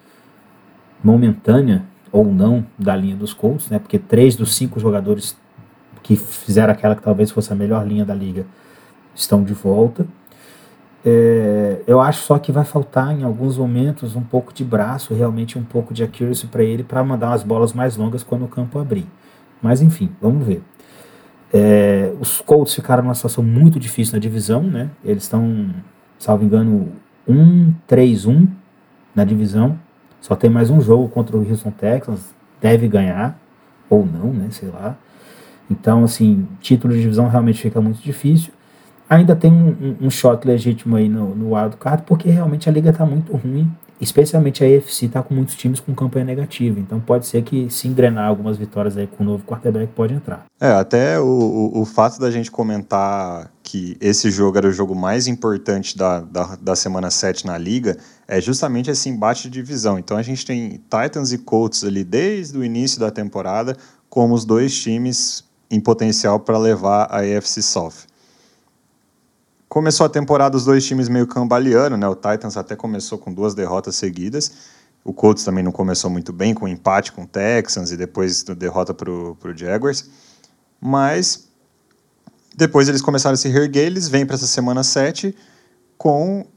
[1.03, 3.77] momentânea ou não da linha dos Colts, né?
[3.77, 5.37] Porque três dos cinco jogadores
[6.01, 8.45] que fizeram aquela que talvez fosse a melhor linha da liga
[9.13, 10.07] estão de volta.
[11.05, 15.59] É, eu acho só que vai faltar em alguns momentos um pouco de braço, realmente
[15.59, 18.79] um pouco de accuracy para ele para mandar as bolas mais longas quando o campo
[18.79, 19.05] abrir.
[19.61, 20.63] Mas enfim, vamos ver.
[21.53, 24.89] É, os Colts ficaram numa situação muito difícil na divisão, né?
[25.03, 25.69] Eles estão,
[26.17, 26.93] salvo engano,
[27.27, 28.58] 1-3-1
[29.19, 29.77] na divisão.
[30.21, 32.33] Só tem mais um jogo contra o Houston Texans.
[32.61, 33.37] Deve ganhar,
[33.89, 34.47] ou não, né?
[34.51, 34.97] Sei lá.
[35.69, 38.51] Então, assim, título de divisão realmente fica muito difícil
[39.09, 43.05] ainda tem um, um, shot legítimo aí no, no wildcard, porque realmente a liga está
[43.05, 43.69] muito ruim,
[43.99, 47.87] especialmente a AFC está com muitos times com campanha negativa, então pode ser que se
[47.87, 50.45] engrenar algumas vitórias aí com o novo quarterback pode entrar.
[50.61, 54.95] É, até o, o, o fato da gente comentar que esse jogo era o jogo
[54.95, 59.99] mais importante da, da, da semana 7 na liga, é justamente esse embate de divisão.
[59.99, 63.75] Então a gente tem Titans e Colts ali desde o início da temporada
[64.09, 68.08] como os dois times em potencial para levar a AFC South.
[69.69, 72.07] Começou a temporada os dois times meio cambaleando, né?
[72.07, 74.51] O Titans até começou com duas derrotas seguidas.
[75.03, 78.95] O Colts também não começou muito bem, com empate com o Texans e depois derrota
[78.95, 80.09] para o Jaguars.
[80.81, 81.47] Mas
[82.55, 85.35] depois eles começaram a se reerguer, eles vêm para essa semana 7
[85.99, 86.47] com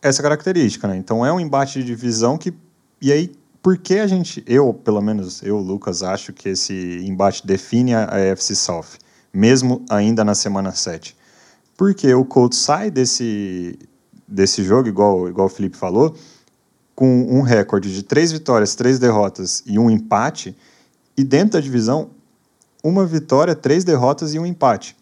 [0.00, 0.88] essa característica.
[0.88, 0.96] Né?
[0.96, 2.54] Então é um embate de divisão que.
[3.02, 3.32] E aí,
[3.62, 8.04] por que a gente, eu, pelo menos eu, Lucas, acho que esse embate define a,
[8.04, 8.96] a AFC South,
[9.30, 11.20] mesmo ainda na semana 7?
[11.82, 13.76] Porque o Colts sai desse,
[14.28, 16.14] desse jogo, igual, igual o Felipe falou,
[16.94, 20.56] com um recorde de três vitórias, três derrotas e um empate,
[21.16, 22.10] e dentro da divisão,
[22.84, 24.96] uma vitória, três derrotas e um empate.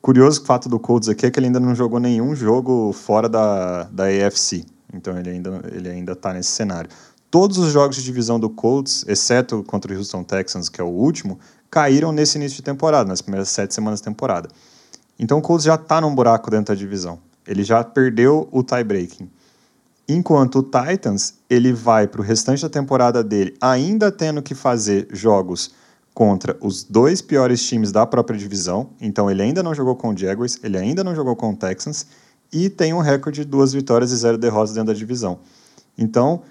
[0.00, 3.82] Curioso fato do Colts aqui é que ele ainda não jogou nenhum jogo fora da,
[3.92, 6.88] da AFC, então ele ainda ele ainda está nesse cenário.
[7.30, 10.88] Todos os jogos de divisão do Colts, exceto contra o Houston Texans, que é o
[10.88, 11.38] último,
[11.70, 14.48] caíram nesse início de temporada, nas primeiras sete semanas de temporada.
[15.18, 17.18] Então o Colts já está num buraco dentro da divisão.
[17.46, 19.30] Ele já perdeu o tie-breaking.
[20.08, 25.08] Enquanto o Titans, ele vai para o restante da temporada dele ainda tendo que fazer
[25.10, 25.72] jogos
[26.14, 28.90] contra os dois piores times da própria divisão.
[29.00, 32.06] Então ele ainda não jogou com o Jaguars, ele ainda não jogou com o Texans
[32.52, 35.40] e tem um recorde de duas vitórias e zero derrotas dentro da divisão.
[35.98, 36.42] Então,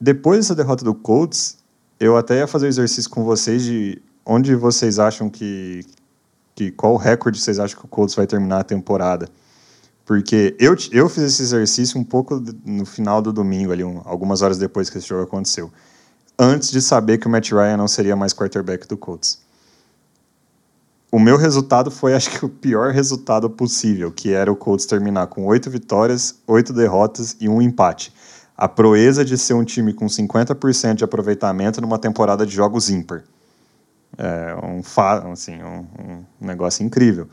[0.00, 1.58] depois dessa derrota do Colts,
[1.98, 5.84] eu até ia fazer o exercício com vocês de onde vocês acham que,
[6.60, 9.30] que qual recorde vocês acham que o Colts vai terminar a temporada.
[10.04, 14.42] Porque eu, eu fiz esse exercício um pouco no final do domingo, ali, um, algumas
[14.42, 15.70] horas depois que esse jogo aconteceu.
[16.38, 19.38] Antes de saber que o Matt Ryan não seria mais quarterback do Colts.
[21.10, 25.28] O meu resultado foi, acho que, o pior resultado possível, que era o Colts terminar
[25.28, 28.12] com oito vitórias, oito derrotas e um empate.
[28.54, 33.24] A proeza de ser um time com 50% de aproveitamento numa temporada de jogos ímpar.
[34.18, 34.82] É um,
[35.32, 35.86] assim, um,
[36.40, 37.28] um negócio incrível.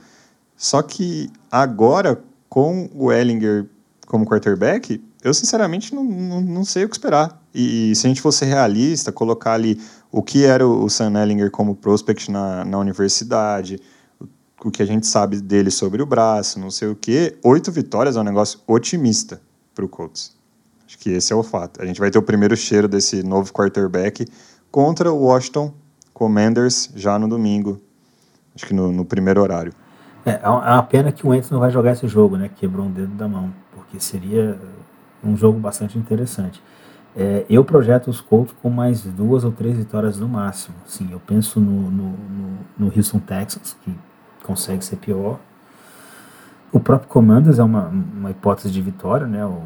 [0.55, 3.67] Só que agora, com o Ellinger
[4.07, 7.41] como quarterback, eu sinceramente não, não, não, sei o que esperar.
[7.53, 9.79] E, se a gente fosse realista, colocar ali
[10.11, 13.79] o que era o Sam Ellinger como prospect na, na universidade,
[14.19, 14.25] o,
[14.67, 18.15] o que a gente sabe dele sobre o braço, não sei o que, oito vitórias
[18.15, 19.41] é um negócio otimista
[19.75, 20.35] para o Colts.
[20.87, 21.81] Acho que esse é o fato.
[21.81, 24.25] A gente vai ter o primeiro cheiro desse novo quarterback
[24.71, 25.73] contra o Washington
[26.17, 27.79] Commanders já no domingo,
[28.55, 29.71] acho que no, no primeiro horário.
[30.25, 32.49] É, é, é uma pena que o Wentz não vai jogar esse jogo, né?
[32.55, 34.57] Quebrou um dedo da mão, porque seria
[35.23, 36.59] um jogo bastante interessante.
[37.15, 40.75] É, eu projeto os Colts com mais duas ou três vitórias no máximo.
[40.87, 43.95] Sim, eu penso no, no, no, no Houston Texans, que
[44.43, 45.39] consegue ser pior.
[46.71, 49.45] O próprio Commanders é uma, uma hipótese de vitória, né?
[49.45, 49.61] O,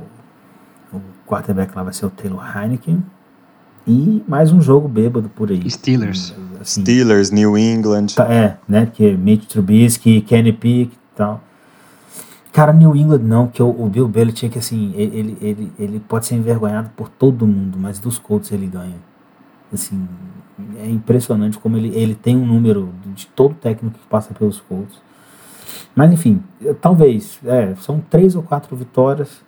[0.91, 3.01] o quarterback lá vai ser o Taylor Heineken.
[3.87, 5.69] E mais um jogo bêbado por aí.
[5.69, 6.35] Steelers.
[6.59, 8.07] Assim, Steelers, New England.
[8.15, 8.85] Tá, é, né?
[8.85, 11.41] Que é Mitch Trubisky, Kenny Pick e tal.
[12.51, 16.35] Cara, New England não, que o, o Bill Belichick, assim, ele, ele, ele pode ser
[16.35, 18.97] envergonhado por todo mundo, mas dos Colts ele ganha.
[19.73, 20.05] Assim,
[20.77, 25.01] é impressionante como ele, ele tem um número de todo técnico que passa pelos Colts.
[25.95, 26.43] Mas enfim,
[26.81, 29.41] talvez, é, são três ou quatro vitórias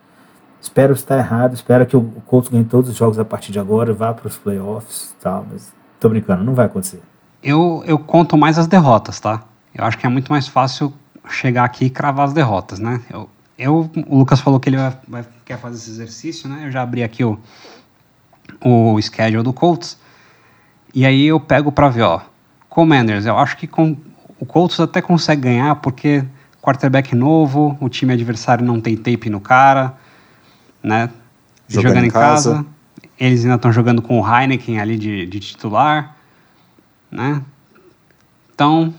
[0.63, 3.93] Espero estar errado, espero que o Colts ganhe todos os jogos a partir de agora,
[3.93, 7.01] vá para os playoffs tal, mas tô brincando, não vai acontecer.
[7.43, 9.43] Eu, eu conto mais as derrotas, tá?
[9.75, 10.93] Eu acho que é muito mais fácil
[11.27, 13.01] chegar aqui e cravar as derrotas, né?
[13.09, 16.61] Eu, eu o Lucas falou que ele vai, vai, quer fazer esse exercício, né?
[16.65, 17.37] Eu já abri aqui o,
[18.63, 19.99] o schedule do Colts,
[20.95, 22.21] e aí eu pego para ver, ó,
[22.69, 23.97] Commanders, eu acho que com,
[24.39, 26.23] o Colts até consegue ganhar porque
[26.61, 30.01] quarterback novo, o time adversário não tem tape no cara,
[30.83, 31.09] né?
[31.67, 32.51] Jogando, jogando em casa.
[32.51, 32.65] casa.
[33.19, 36.15] Eles ainda estão jogando com o Heineken ali de, de titular,
[37.09, 37.41] né?
[38.53, 38.93] Então,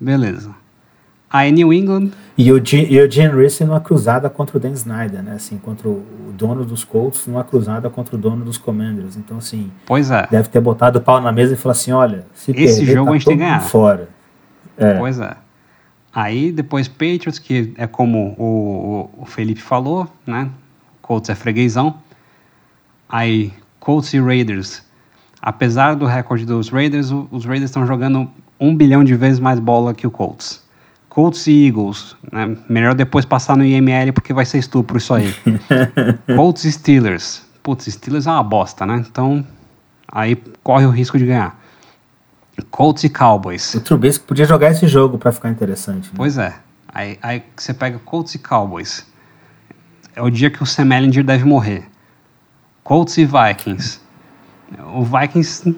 [0.00, 0.54] beleza.
[1.30, 2.10] Aí New England.
[2.36, 5.32] E o, G, e o Gene Reese numa cruzada contra o Dan Snyder, né?
[5.32, 6.04] Assim, contra o
[6.36, 9.16] dono dos Colts, numa cruzada contra o dono dos Commanders.
[9.16, 9.70] Então, assim.
[9.86, 10.26] Pois é.
[10.30, 13.06] Deve ter botado o pau na mesa e falado assim: olha, se Esse perder, jogo
[13.06, 13.60] tá a gente tem que ganhar.
[13.60, 14.08] Fora.
[14.76, 14.98] É.
[14.98, 15.34] Pois é.
[16.14, 20.50] Aí depois Patriots, que é como o, o Felipe falou, né?
[21.02, 21.96] Colts é freguesão.
[23.08, 24.82] Aí, Colts e Raiders.
[25.42, 29.92] Apesar do recorde dos Raiders, os Raiders estão jogando um bilhão de vezes mais bola
[29.92, 30.62] que o Colts.
[31.08, 32.56] Colts e Eagles, né?
[32.68, 35.34] melhor depois passar no IML porque vai ser estupro isso aí.
[36.34, 37.42] Colts e Steelers.
[37.62, 39.04] Putz, Steelers é uma bosta, né?
[39.06, 39.46] Então,
[40.10, 41.60] aí corre o risco de ganhar.
[42.70, 43.74] Colts e Cowboys.
[43.74, 46.06] O Trubisky podia jogar esse jogo para ficar interessante.
[46.06, 46.14] Né?
[46.16, 46.54] Pois é.
[46.88, 49.06] Aí, aí você pega Colts e Cowboys
[50.14, 51.88] é o dia que o Sam Ellinger deve morrer.
[52.84, 54.00] Colts e Vikings.
[54.94, 55.74] O Vikings,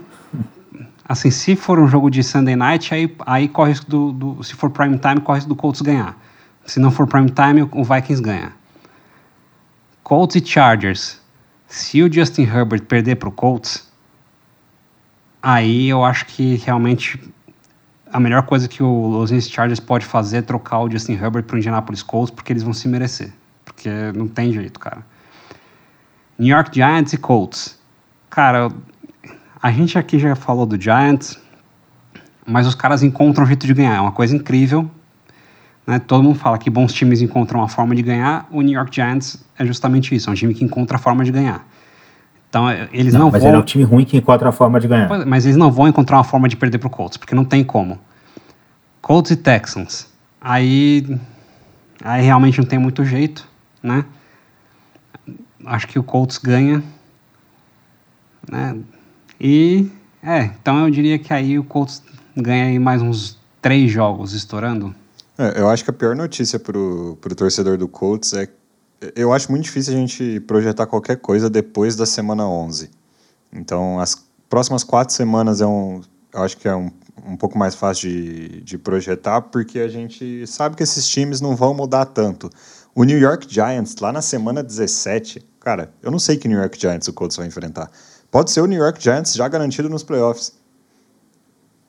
[1.08, 4.54] assim, se for um jogo de Sunday Night, aí, aí corre risco do, do, se
[4.54, 6.16] for prime time, corre risco do Colts ganhar.
[6.64, 8.52] Se não for prime time, o Vikings ganha.
[10.02, 11.20] Colts e Chargers.
[11.66, 13.90] Se o Justin Herbert perder para o Colts,
[15.42, 17.20] aí eu acho que realmente
[18.12, 21.44] a melhor coisa que o Los Angeles Chargers pode fazer é trocar o Justin Herbert
[21.44, 23.32] para o Indianapolis Colts, porque eles vão se merecer.
[23.64, 25.04] Porque não tem jeito, cara.
[26.38, 27.78] New York Giants e Colts.
[28.28, 28.70] Cara,
[29.62, 31.38] a gente aqui já falou do Giants,
[32.46, 33.96] mas os caras encontram um jeito de ganhar.
[33.96, 34.90] É uma coisa incrível.
[35.86, 35.98] Né?
[35.98, 38.46] Todo mundo fala que bons times encontram uma forma de ganhar.
[38.50, 40.28] O New York Giants é justamente isso.
[40.28, 41.66] É um time que encontra a forma de ganhar.
[42.48, 43.50] Então, é, eles não, não mas vão...
[43.50, 45.26] ele é um time ruim que encontra a forma de ganhar.
[45.26, 47.64] Mas eles não vão encontrar uma forma de perder para o Colts, porque não tem
[47.64, 47.98] como.
[49.02, 50.08] Colts e Texans.
[50.40, 51.18] Aí,
[52.02, 53.48] aí realmente não tem muito jeito,
[53.84, 54.06] né?
[55.66, 56.82] Acho que o Colts ganha.
[58.50, 58.80] Né?
[59.38, 59.90] E,
[60.22, 62.02] é, então eu diria que aí o Colts
[62.36, 64.94] ganha aí mais uns três jogos estourando.
[65.36, 68.48] É, eu acho que a pior notícia para o torcedor do Colts é
[69.14, 72.90] eu acho muito difícil a gente projetar qualquer coisa depois da semana 11.
[73.52, 76.00] Então, as próximas quatro semanas é um,
[76.32, 76.90] eu acho que é um,
[77.26, 81.54] um pouco mais fácil de, de projetar, porque a gente sabe que esses times não
[81.54, 82.48] vão mudar tanto.
[82.94, 86.80] O New York Giants, lá na semana 17, cara, eu não sei que New York
[86.80, 87.90] Giants o Colts vai enfrentar.
[88.30, 90.52] Pode ser o New York Giants já garantido nos playoffs.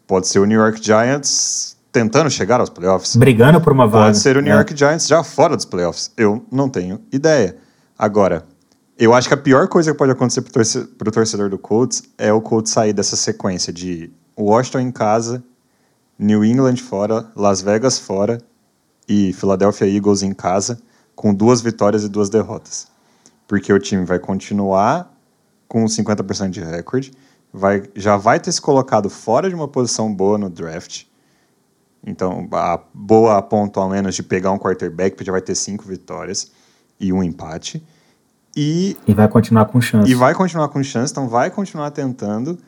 [0.08, 3.16] Pode ser o New York Giants tentando chegar aos playoffs.
[3.16, 4.06] Brigando por uma vaga.
[4.06, 4.56] Pode ser o New é.
[4.56, 6.12] York Giants já fora dos playoffs.
[6.18, 7.56] Eu não tenho ideia.
[7.98, 8.44] Agora,
[8.98, 12.34] eu acho que a pior coisa que pode acontecer para o torcedor do Colts é
[12.34, 15.44] o Colts sair dessa sequência de Washington em casa,
[16.18, 18.40] New England fora, Las Vegas fora
[19.08, 20.80] e Philadelphia Eagles em casa,
[21.16, 22.88] com duas vitórias e duas derrotas.
[23.48, 25.12] Porque o time vai continuar
[25.68, 27.12] com 50% de recorde,
[27.54, 31.06] vai, já vai ter se colocado fora de uma posição boa no draft
[32.06, 35.56] então, a boa a ponto ao menos de pegar um quarterback, porque já vai ter
[35.56, 36.52] cinco vitórias
[37.00, 37.84] e um empate.
[38.56, 40.10] E, e vai continuar com chance.
[40.10, 42.60] E vai continuar com chance, então vai continuar tentando,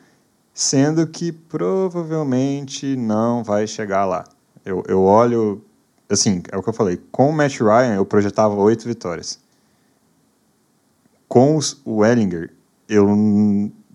[0.52, 4.24] sendo que provavelmente não vai chegar lá.
[4.64, 5.64] Eu, eu olho,
[6.10, 9.38] assim, é o que eu falei, com o Matt Ryan eu projetava oito vitórias.
[11.28, 12.50] Com os, o Ellinger,
[12.88, 13.06] eu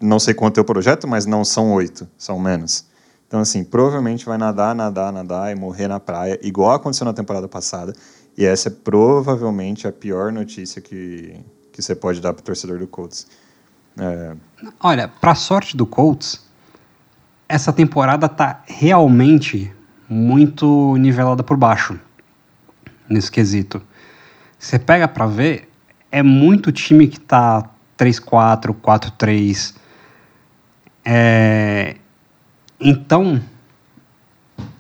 [0.02, 2.86] não sei quanto eu projeto, mas não são oito, são menos.
[3.28, 7.48] Então, assim, provavelmente vai nadar, nadar, nadar e morrer na praia, igual aconteceu na temporada
[7.48, 7.94] passada.
[8.38, 11.40] E essa é provavelmente a pior notícia que,
[11.72, 13.26] que você pode dar para o torcedor do Colts.
[13.98, 14.36] É...
[14.80, 16.46] Olha, para sorte do Colts,
[17.50, 19.74] essa temporada tá realmente
[20.10, 22.00] muito nivelada por baixo
[23.10, 23.82] nesse quesito.
[24.58, 25.70] Você pega para ver,
[26.12, 29.76] é muito time que tá 3-4, 4-3.
[31.06, 31.96] É,
[32.80, 33.42] então,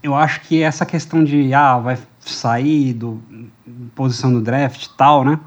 [0.02, 3.22] eu acho que essa questão de, ah, vai sair do
[3.96, 5.40] posição do draft e tal, né?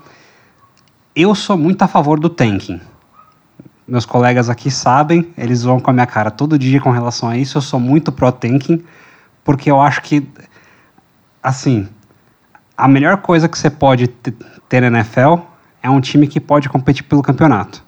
[1.15, 2.81] Eu sou muito a favor do tanking.
[3.89, 7.39] Meus colegas aqui sabem, eles vão com a minha cara todo dia com relação a
[7.39, 7.57] isso.
[7.57, 8.85] Eu sou muito pro-tanking,
[9.47, 10.29] porque eu acho que,
[11.41, 11.89] assim,
[12.77, 15.37] a melhor coisa que você pode ter na NFL
[15.81, 17.81] é um time que pode competir pelo campeonato.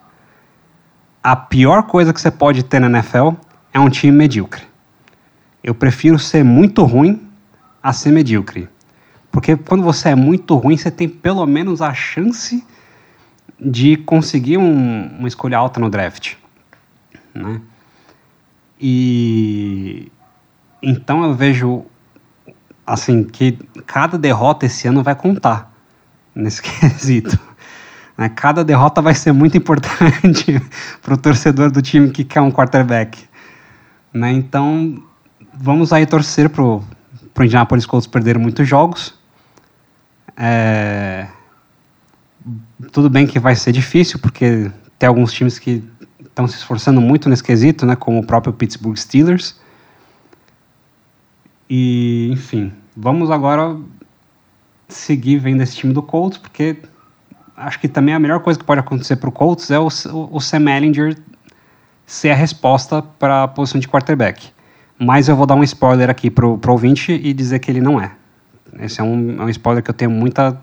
[1.21, 3.31] A pior coisa que você pode ter na NFL
[3.73, 4.62] é um time medíocre.
[5.64, 7.29] Eu prefiro ser muito ruim
[7.83, 8.68] a ser medíocre.
[9.33, 12.64] Porque quando você é muito ruim, você tem pelo menos a chance
[13.59, 16.37] de conseguir um, uma escolha alta no draft.
[17.35, 17.61] Né?
[18.81, 20.12] E
[20.82, 21.84] então eu vejo
[22.86, 25.72] assim que cada derrota esse ano vai contar
[26.34, 27.38] nesse quesito.
[28.16, 28.28] Né?
[28.28, 30.60] Cada derrota vai ser muito importante
[31.02, 33.24] para o torcedor do time que quer um quarterback.
[34.12, 34.32] Né?
[34.32, 35.02] Então,
[35.54, 36.82] vamos aí torcer para o
[37.40, 39.14] Indianapolis Colts perder muitos jogos.
[40.37, 41.26] É...
[42.92, 45.85] Tudo bem que vai ser difícil, porque tem alguns times que
[46.24, 49.60] estão se esforçando muito nesse quesito, né, como o próprio Pittsburgh Steelers.
[51.69, 53.77] E, enfim, vamos agora
[54.88, 56.77] seguir vendo esse time do Colts, porque
[57.56, 59.88] acho que também a melhor coisa que pode acontecer para o Colts é o,
[60.31, 61.19] o Sam Ellinger
[62.06, 64.50] ser a resposta para a posição de quarterback.
[64.98, 68.00] Mas eu vou dar um spoiler aqui pro, pro ouvinte e dizer que ele não
[68.00, 68.12] é.
[68.81, 70.58] Esse é um, é um spoiler que eu tenho muita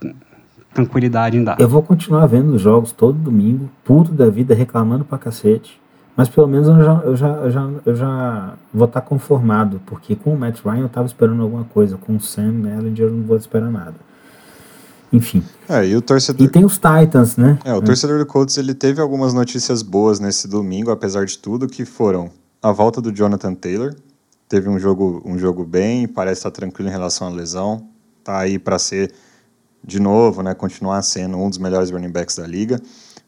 [0.73, 1.59] tranquilidade em dar.
[1.59, 5.79] Eu vou continuar vendo os jogos todo domingo, puto da vida, reclamando pra cacete.
[6.15, 9.81] Mas pelo menos eu já, eu já, eu já, eu já vou estar tá conformado,
[9.85, 13.11] porque com o Matt Ryan eu estava esperando alguma coisa, com o Sam Ellinger eu
[13.11, 13.95] não vou esperar nada.
[15.11, 15.43] Enfim.
[15.69, 16.45] É, e o torcedor.
[16.45, 17.59] E tem os Titans, né?
[17.63, 21.67] É, o torcedor do Colts ele teve algumas notícias boas nesse domingo, apesar de tudo,
[21.67, 22.29] que foram
[22.61, 23.93] a volta do Jonathan Taylor.
[24.47, 27.87] Teve um jogo, um jogo bem, parece estar tranquilo em relação à lesão.
[28.23, 29.13] Tá aí para ser
[29.83, 32.81] de novo, né, continuar sendo um dos melhores running backs da liga.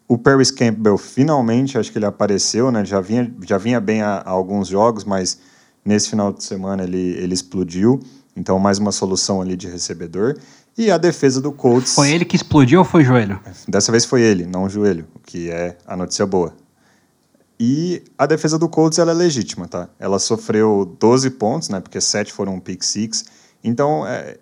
[0.07, 2.85] O Paris Campbell finalmente, acho que ele apareceu, né?
[2.85, 5.39] Já vinha, já vinha bem a, a alguns jogos, mas
[5.83, 7.99] nesse final de semana ele, ele explodiu.
[8.35, 10.37] Então, mais uma solução ali de recebedor.
[10.77, 11.95] E a defesa do Colts.
[11.95, 13.39] Foi ele que explodiu ou foi o joelho?
[13.67, 16.53] Dessa vez foi ele, não o joelho, o que é a notícia boa.
[17.59, 19.89] E a defesa do Colts ela é legítima, tá?
[19.97, 21.79] Ela sofreu 12 pontos, né?
[21.79, 23.25] Porque 7 foram um pick six.
[23.63, 24.37] Então, é,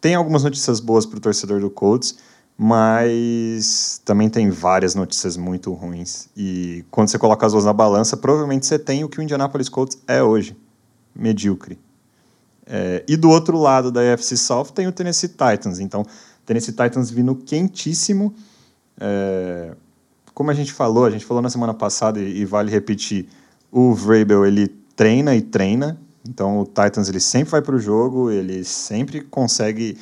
[0.00, 2.16] tem algumas notícias boas para o torcedor do Colts,
[2.60, 6.28] mas também tem várias notícias muito ruins.
[6.36, 9.68] E quando você coloca as duas na balança, provavelmente você tem o que o Indianapolis
[9.68, 10.56] Colts é hoje:
[11.14, 11.78] medíocre.
[12.66, 15.78] É, e do outro lado da AFC South tem o Tennessee Titans.
[15.78, 16.04] Então,
[16.44, 18.34] Tennessee Titans vindo quentíssimo.
[19.00, 19.76] É,
[20.34, 23.28] como a gente falou, a gente falou na semana passada e, e vale repetir,
[23.70, 25.96] o Vrabel ele treina e treina.
[26.28, 29.96] Então o Titans ele sempre vai para o jogo, ele sempre consegue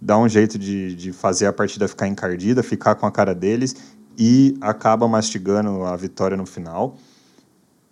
[0.00, 3.76] dar um jeito de, de fazer a partida ficar encardida, ficar com a cara deles
[4.16, 6.96] e acaba mastigando a vitória no final.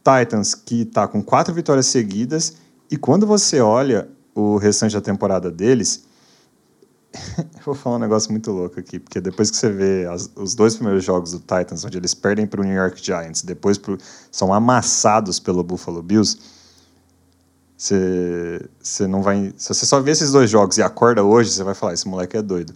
[0.03, 2.57] Titans que está com quatro vitórias seguidas
[2.91, 6.07] e quando você olha o restante da temporada deles,
[7.39, 10.55] eu vou falar um negócio muito louco aqui, porque depois que você vê as, os
[10.55, 13.99] dois primeiros jogos do Titans, onde eles perdem para o New York Giants, depois pro,
[14.31, 16.39] são amassados pelo Buffalo Bills,
[17.79, 19.55] você, você não vai.
[19.57, 22.37] Se você só vê esses dois jogos e acorda hoje, você vai falar: esse moleque
[22.37, 22.75] é doido.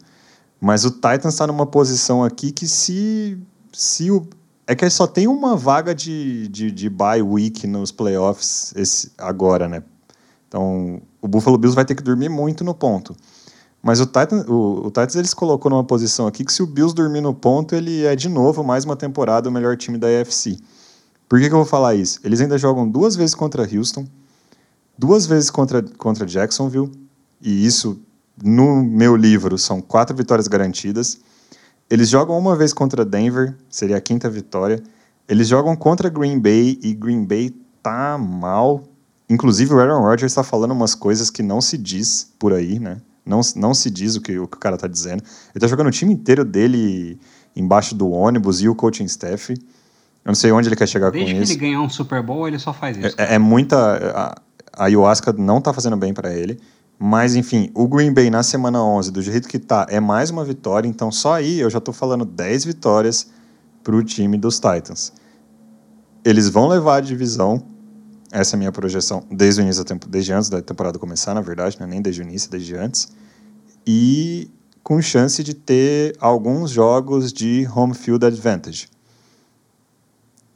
[0.61, 3.37] Mas o Titans está numa posição aqui que se.
[3.73, 4.25] se o,
[4.65, 9.69] é que só tem uma vaga de, de, de bye week nos playoffs esse, agora,
[9.69, 9.83] né?
[10.47, 13.17] Então, o Buffalo Bills vai ter que dormir muito no ponto.
[13.83, 16.95] Mas o Titans, o, o Titans eles colocou numa posição aqui que se o Bills
[16.95, 20.59] dormir no ponto, ele é de novo mais uma temporada o melhor time da AFC.
[21.29, 22.21] Por que, que eu vou falar isso?
[22.23, 24.07] Eles ainda jogam duas vezes contra Houston,
[25.05, 26.91] duas vezes contra, contra Jacksonville,
[27.41, 28.01] e isso
[28.43, 31.19] no meu livro são quatro vitórias garantidas.
[31.91, 34.81] Eles jogam uma vez contra Denver, seria a quinta vitória.
[35.29, 38.85] Eles jogam contra Green Bay e Green Bay tá mal,
[39.33, 42.99] Inclusive, o Aaron Rodgers está falando umas coisas que não se diz por aí, né?
[43.25, 45.23] Não, não se diz o que o, que o cara está dizendo.
[45.23, 47.19] Ele está jogando o time inteiro dele
[47.57, 49.53] embaixo do ônibus e o coaching staff.
[49.53, 49.59] Eu
[50.27, 51.39] não sei onde ele quer chegar Desde com isso.
[51.39, 53.15] Desde que ele ganhar um Super Bowl, ele só faz isso.
[53.17, 53.77] É, é muita.
[54.15, 54.43] A,
[54.77, 56.61] a ayahuasca não está fazendo bem para ele.
[56.99, 60.45] Mas, enfim, o Green Bay na semana 11, do jeito que tá, é mais uma
[60.45, 60.89] vitória.
[60.89, 63.29] Então, só aí eu já estou falando 10 vitórias
[63.83, 65.13] para o time dos Titans.
[66.25, 67.65] Eles vão levar a divisão
[68.33, 71.35] essa é a minha projeção desde o início da temporada, desde antes da temporada começar,
[71.35, 71.87] na verdade, né?
[71.87, 73.13] nem desde o início, desde antes.
[73.87, 74.51] E
[74.83, 78.89] com chance de ter alguns jogos de home field advantage.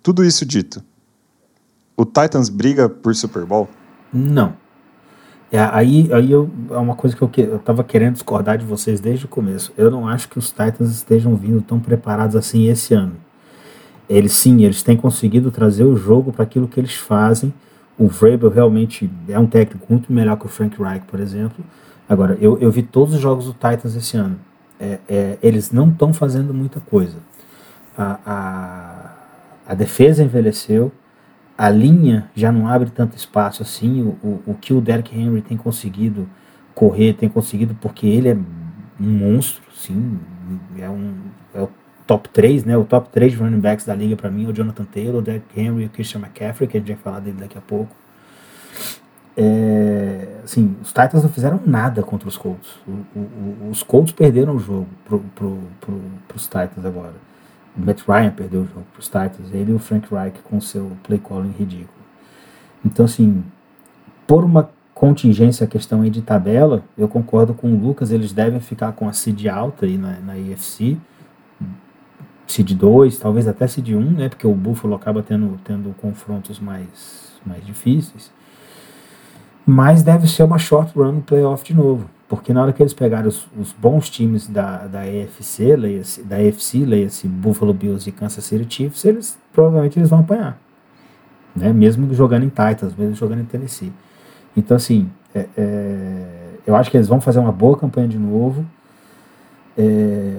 [0.03, 0.83] Tudo isso dito,
[1.95, 3.69] o Titans briga por Super Bowl?
[4.13, 4.55] Não.
[5.51, 9.01] É, aí aí eu, é uma coisa que eu, eu tava querendo discordar de vocês
[9.01, 9.73] desde o começo.
[9.77, 13.15] Eu não acho que os Titans estejam vindo tão preparados assim esse ano.
[14.09, 17.53] Eles sim, eles têm conseguido trazer o jogo para aquilo que eles fazem
[17.99, 21.65] o Vrabel realmente é um técnico muito melhor que o Frank Reich, por exemplo.
[22.09, 24.39] Agora, eu, eu vi todos os jogos do Titans esse ano.
[24.79, 27.17] É, é, eles não estão fazendo muita coisa.
[27.97, 30.93] A, a, a, defesa envelheceu,
[31.57, 34.03] a linha já não abre tanto espaço assim.
[34.03, 36.29] O, o, o que o Derrick Henry tem conseguido
[36.75, 38.37] correr, tem conseguido porque ele é
[39.01, 40.19] um monstro, sim.
[40.79, 41.15] É, um,
[41.55, 41.71] é o
[42.07, 42.77] top 3, né?
[42.77, 45.59] O top 3 running backs da liga para mim é o Jonathan Taylor, o Derrick
[45.59, 47.95] Henry e o Christian McCaffrey, que a gente vai falar dele daqui a pouco.
[49.39, 52.79] É, assim, os Titans não fizeram nada contra os Colts.
[52.87, 57.15] O, o, os Colts perderam o jogo pro, pro, pro, pros Titans agora.
[57.77, 59.53] Matt Ryan perdeu o jogo pros Titans.
[59.53, 61.91] Ele e o Frank Reich com seu play calling ridículo.
[62.85, 63.45] Então, assim,
[64.27, 68.61] por uma contingência, a questão aí de tabela, eu concordo com o Lucas, eles devem
[68.61, 70.97] ficar com a seed alta aí na, na AFC
[72.47, 77.33] seed 2, talvez até seed 1, né, porque o Buffalo acaba tendo, tendo confrontos mais,
[77.45, 78.31] mais difíceis.
[79.65, 82.93] Mas deve ser uma short run no playoff de novo, porque na hora que eles
[82.93, 88.13] pegarem os, os bons times da, da AFC, leia-se, da AFC, leia-se Buffalo Bills e
[88.13, 90.59] Kansas City Chiefs, eles provavelmente eles vão apanhar,
[91.55, 93.93] né, mesmo jogando em Titans, mesmo jogando em Tennessee.
[94.57, 96.27] Então, assim, é, é,
[96.67, 98.67] eu acho que eles vão fazer uma boa campanha de novo.
[99.79, 100.37] É,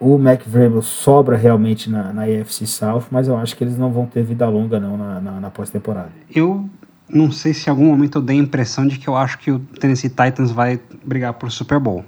[0.00, 4.06] o Vrabel sobra realmente na, na AFC South, mas eu acho que eles não vão
[4.06, 6.10] ter vida longa não na, na, na pós-temporada.
[6.34, 6.68] Eu
[7.12, 9.50] não sei se em algum momento eu dei a impressão de que eu acho que
[9.50, 12.04] o Tennessee Titans vai brigar por Super Bowl.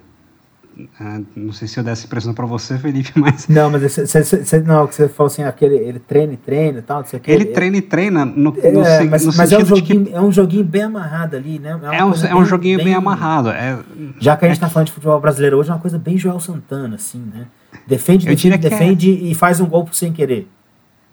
[1.00, 3.46] É, não sei se eu desse impressão para você, Felipe, mas.
[3.46, 7.00] Não, mas você, não, que você falou assim, aquele, ele treina e treina e tal,
[7.00, 7.30] não sei o que.
[7.30, 10.12] Ele, ele treina e treina no, é, no, mas, no mas é um, joguinho, que...
[10.12, 11.78] é um joguinho bem amarrado ali, né?
[11.92, 13.50] É, é um, é um joguinho bem, bem amarrado.
[13.50, 13.78] É,
[14.18, 16.40] já que a gente está falando de futebol brasileiro hoje, é uma coisa bem Joel
[16.40, 17.46] Santana, assim, né?
[17.86, 19.30] Defende, defende, defende é...
[19.30, 20.48] e faz um gol sem querer.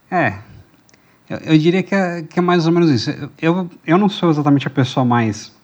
[0.10, 0.34] É.
[1.32, 3.10] Eu, eu diria que é, que é, mais ou menos isso.
[3.42, 5.56] Eu, eu não sou exatamente a pessoa mais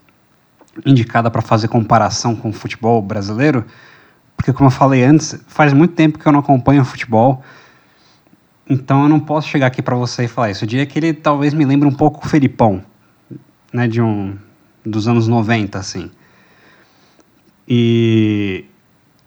[0.86, 3.66] indicada para fazer comparação com o futebol brasileiro,
[4.38, 7.44] porque, como eu falei antes, faz muito tempo que eu não acompanho futebol.
[8.70, 10.64] Então eu não posso chegar aqui para você e falar isso.
[10.64, 12.82] Eu diria que ele talvez me lembre um pouco o Felipão,
[13.74, 14.38] né, de um
[14.86, 16.10] dos anos 90 assim.
[17.68, 18.64] E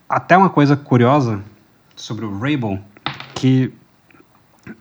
[0.08, 1.42] até uma coisa curiosa
[1.94, 2.80] sobre o Rabel
[3.34, 3.74] que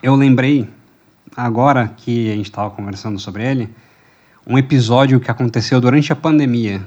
[0.02, 0.70] eu lembrei
[1.46, 3.70] agora que a gente estava conversando sobre ele,
[4.46, 6.82] um episódio que aconteceu durante a pandemia,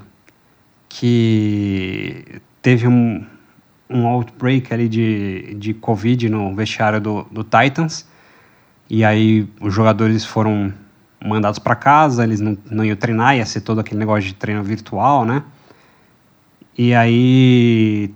[0.88, 3.24] que teve um,
[3.88, 8.06] um outbreak ali de, de Covid no vestiário do, do Titans.
[8.90, 10.72] E aí os jogadores foram
[11.24, 14.62] mandados para casa, eles não, não iam treinar, ia ser todo aquele negócio de treino
[14.62, 15.42] virtual, né?
[16.76, 18.12] E aí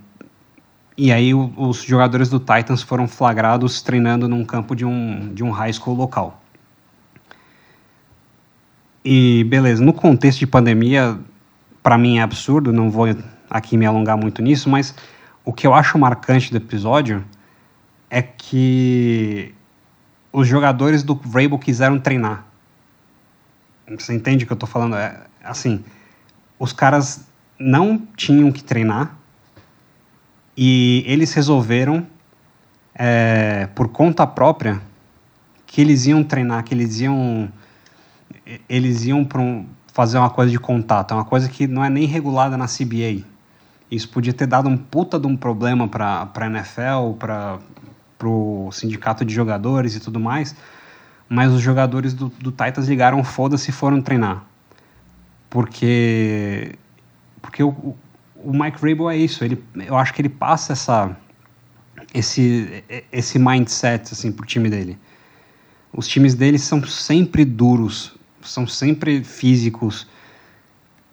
[0.97, 5.51] e aí os jogadores do Titans foram flagrados treinando num campo de um, de um
[5.51, 6.42] high school local.
[9.05, 11.18] E beleza, no contexto de pandemia,
[11.82, 13.07] para mim é absurdo, não vou
[13.49, 14.94] aqui me alongar muito nisso, mas
[15.44, 17.24] o que eu acho marcante do episódio
[18.11, 19.55] é que
[20.32, 22.44] os jogadores do Vrabel quiseram treinar.
[23.88, 24.97] Você entende o que eu estou falando?
[24.97, 25.84] É, assim,
[26.59, 27.26] os caras
[27.59, 29.15] não tinham que treinar
[30.57, 32.07] e eles resolveram,
[32.94, 34.80] é, por conta própria,
[35.66, 37.52] que eles iam treinar, que eles iam,
[38.68, 41.90] eles iam para um, fazer uma coisa de contato, é uma coisa que não é
[41.90, 43.24] nem regulada na CBA.
[43.90, 47.59] Isso podia ter dado um puta de um problema para a NFL, para
[48.24, 50.57] o sindicato de jogadores e tudo mais,
[51.28, 54.44] mas os jogadores do, do Titans ligaram foda-se e foram treinar.
[55.50, 56.76] Porque,
[57.42, 57.96] porque o,
[58.47, 61.16] o Mike Rabel é isso, ele, eu acho que ele passa essa,
[62.14, 64.97] esse, esse mindset assim, pro time dele.
[65.92, 70.07] Os times dele são sempre duros, são sempre físicos,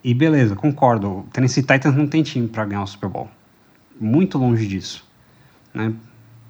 [0.04, 1.08] e beleza, concordo.
[1.08, 3.28] O Tennessee Titans não tem time para ganhar o Super Bowl.
[3.98, 5.04] Muito longe disso.
[5.72, 5.92] Né?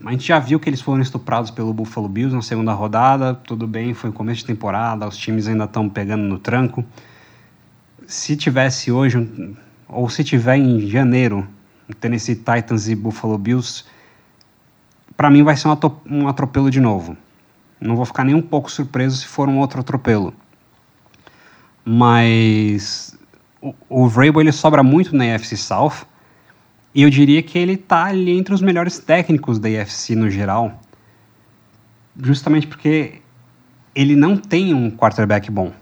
[0.05, 3.33] A gente já viu que eles foram estuprados pelo Buffalo Bills na segunda rodada.
[3.33, 6.85] Tudo bem, foi começo de temporada, os times ainda estão pegando no tranco.
[8.07, 9.17] Se tivesse hoje,
[9.95, 11.47] ou se tiver em janeiro,
[12.01, 13.85] Tennessee Titans e Buffalo Bills,
[15.17, 15.69] para mim vai ser
[16.07, 17.17] um atropelo de novo.
[17.81, 20.35] Não vou ficar nem um pouco surpreso se for um outro atropelo.
[21.85, 23.17] Mas
[23.89, 26.07] o, Vrabel ele sobra muito na AFC South
[26.95, 30.81] e eu diria que ele está ali entre os melhores técnicos da AFC no geral,
[32.21, 33.21] justamente porque
[33.95, 35.73] ele não tem um quarterback bom.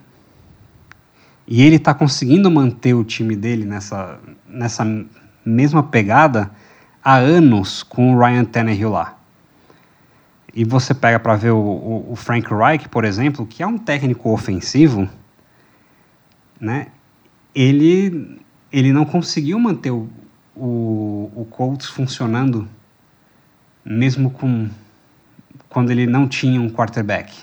[1.46, 4.18] E ele está conseguindo manter o time dele nessa,
[4.48, 4.84] nessa
[5.44, 6.50] mesma pegada
[7.02, 9.18] há anos com o Ryan Tannehill lá.
[10.54, 13.78] E você pega para ver o, o, o Frank Reich, por exemplo, que é um
[13.78, 15.08] técnico ofensivo,
[16.60, 16.88] né?
[17.54, 18.40] ele,
[18.72, 20.08] ele não conseguiu manter o,
[20.56, 22.68] o, o Colts funcionando
[23.84, 24.68] mesmo com
[25.68, 27.34] quando ele não tinha um quarterback.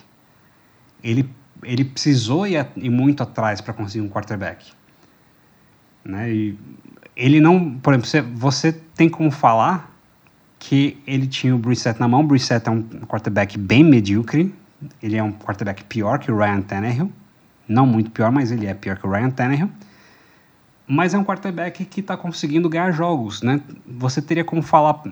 [1.04, 1.30] Ele,
[1.64, 4.72] ele precisou ir, ir muito atrás para conseguir um quarterback.
[6.04, 6.32] Né?
[6.32, 6.60] E
[7.16, 9.94] ele não, por exemplo, você, você tem como falar
[10.58, 12.22] que ele tinha o Brissett na mão.
[12.22, 14.54] O Brissett é um quarterback bem medíocre.
[15.02, 17.12] Ele é um quarterback pior que o Ryan Tannehill.
[17.68, 19.70] Não muito pior, mas ele é pior que o Ryan Tannehill
[20.92, 23.62] mas é um quarterback que está conseguindo ganhar jogos, né?
[23.86, 25.04] Você teria como falar,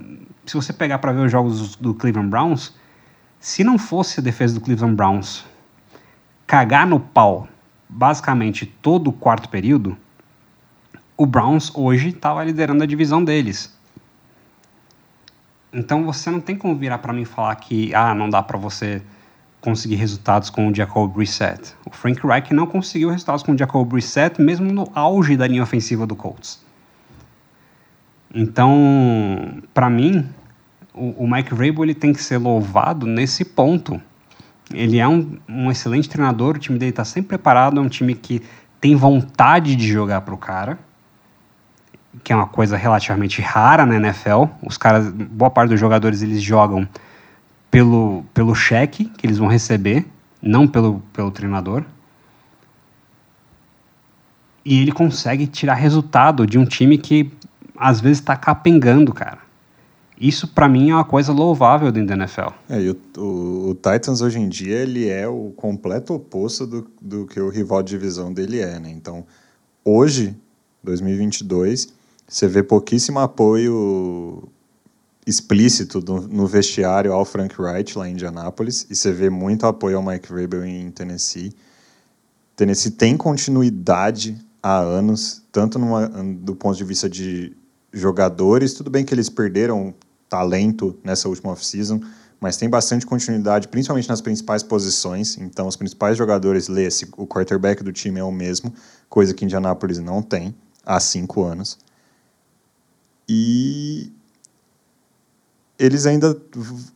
[0.43, 2.74] se você pegar para ver os jogos do Cleveland Browns,
[3.39, 5.45] se não fosse a defesa do Cleveland Browns
[6.48, 7.48] cagar no pau
[7.89, 9.95] basicamente todo o quarto período,
[11.16, 13.76] o Browns hoje estava liderando a divisão deles.
[15.72, 19.02] Então você não tem como virar para mim falar que ah, não dá para você
[19.60, 21.76] conseguir resultados com o Jacob Brissett.
[21.86, 25.64] O Frank Reich não conseguiu resultados com o Jacob Brissett, mesmo no auge da linha
[25.64, 26.66] ofensiva do Colts.
[28.34, 30.28] Então, para mim,
[30.93, 34.02] o, o, Mike Vrabel ele tem que ser louvado nesse ponto.
[34.74, 38.13] Ele é um, um excelente treinador, o time dele está sempre preparado, é um time
[38.13, 38.41] que
[38.82, 40.78] tem vontade de jogar para o cara,
[42.24, 44.45] que é uma coisa relativamente rara na NFL.
[44.61, 46.88] Os caras, boa parte dos jogadores eles jogam
[47.72, 50.05] pelo, pelo cheque que eles vão receber,
[50.41, 51.84] não pelo, pelo treinador.
[54.65, 57.32] E ele consegue tirar resultado de um time que
[57.78, 59.47] às vezes está capengando, cara.
[60.20, 62.49] Isso para mim é uma coisa louvável dentro da NFL.
[62.70, 66.88] É, e o, o, o, Titans hoje em dia ele é o completo oposto do,
[66.99, 68.89] do que o rival de divisão dele é, né?
[68.89, 69.26] Então,
[69.86, 70.36] hoje,
[70.84, 71.93] 2022,
[72.28, 74.49] você vê pouquíssimo apoio
[75.26, 79.97] explícito do, no vestiário ao Frank Wright, lá em Indianápolis, e você vê muito apoio
[79.97, 81.53] ao Mike Vrabel em Tennessee.
[82.55, 87.55] Tennessee tem continuidade há anos, tanto numa, do ponto de vista de
[87.91, 89.93] jogadores, tudo bem que eles perderam
[90.30, 92.02] talento nessa última off-season,
[92.40, 95.38] mas tem bastante continuidade, principalmente nas principais posições.
[95.38, 98.74] Então, os principais jogadores, lê-se, o quarterback do time é o mesmo,
[99.10, 100.56] coisa que Indianápolis não tem
[100.86, 101.80] há cinco anos.
[103.28, 104.12] E
[105.80, 106.36] eles ainda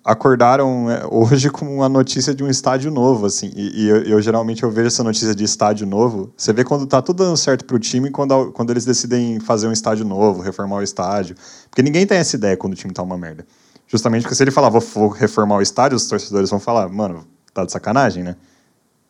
[0.04, 3.52] acordaram é, hoje com a notícia de um estádio novo, assim.
[3.56, 6.34] E, e eu, eu, geralmente eu vejo essa notícia de estádio novo.
[6.36, 9.68] Você vê quando tá tudo dando certo para o time quando, quando eles decidem fazer
[9.68, 11.36] um estádio novo, reformar o estádio.
[11.70, 13.46] Porque ninguém tem essa ideia quando o time tá uma merda.
[13.88, 17.64] Justamente porque se ele falar, vou reformar o estádio, os torcedores vão falar, mano, tá
[17.64, 18.36] de sacanagem, né?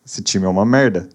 [0.04, 1.08] Esse time é uma merda.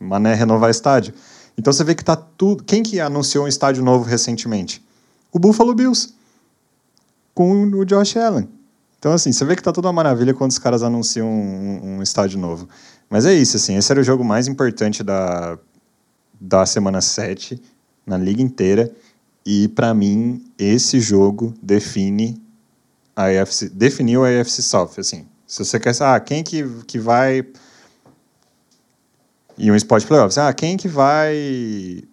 [0.00, 1.14] Mané renovar estádio.
[1.56, 2.64] Então você vê que tá tudo.
[2.64, 4.84] Quem que anunciou um estádio novo recentemente?
[5.32, 6.12] O Buffalo Bills
[7.34, 8.48] com o Josh Allen.
[8.98, 12.02] Então, assim, você vê que tá tudo uma maravilha quando os caras anunciam um, um,
[12.02, 12.68] estádio novo.
[13.10, 15.58] Mas é isso, assim, esse era o jogo mais importante da,
[16.40, 17.60] da semana 7
[18.06, 18.94] na liga inteira.
[19.44, 22.40] E, para mim, esse jogo define
[23.16, 25.26] a AFC, definiu a AFC South, assim.
[25.46, 27.44] Se você quer saber, ah, quem que, que vai...
[29.58, 32.04] E um spot playoffs, ah, quem que vai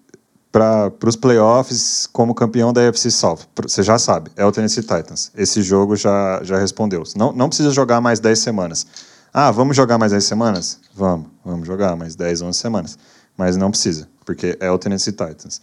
[0.51, 3.39] para os playoffs como campeão da AFC South.
[3.63, 5.31] Você já sabe, é o Tennessee Titans.
[5.35, 7.03] Esse jogo já, já respondeu.
[7.15, 8.87] Não, não precisa jogar mais 10 semanas.
[9.31, 10.79] Ah, vamos jogar mais 10 semanas?
[10.95, 12.97] Vamos, vamos jogar mais 10, 11 semanas.
[13.37, 15.61] Mas não precisa, porque é o Tennessee Titans.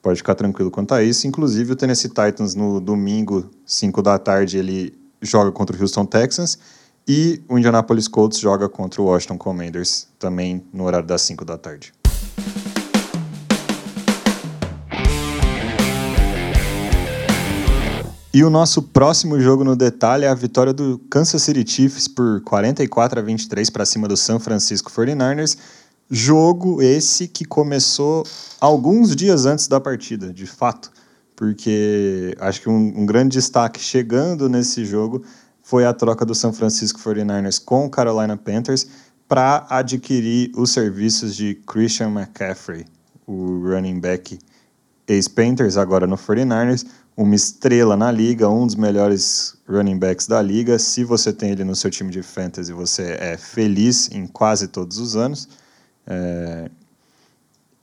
[0.00, 1.26] Pode ficar tranquilo quanto a isso.
[1.26, 6.58] Inclusive, o Tennessee Titans, no domingo, 5 da tarde, ele joga contra o Houston Texans.
[7.06, 11.58] E o Indianapolis Colts joga contra o Washington Commanders, também no horário das 5 da
[11.58, 11.92] tarde.
[18.38, 22.40] E o nosso próximo jogo no detalhe é a vitória do Kansas City Chiefs por
[22.42, 25.58] 44 a 23 para cima do San Francisco 49ers.
[26.08, 28.24] Jogo esse que começou
[28.60, 30.92] alguns dias antes da partida, de fato,
[31.34, 35.24] porque acho que um, um grande destaque chegando nesse jogo
[35.60, 38.86] foi a troca do San Francisco 49ers com o Carolina Panthers
[39.26, 42.86] para adquirir os serviços de Christian McCaffrey,
[43.26, 44.38] o running back
[45.08, 46.86] ex-Panthers, agora no 49ers,
[47.18, 50.78] uma estrela na liga, um dos melhores running backs da liga.
[50.78, 54.98] Se você tem ele no seu time de fantasy, você é feliz em quase todos
[54.98, 55.48] os anos.
[56.06, 56.70] É...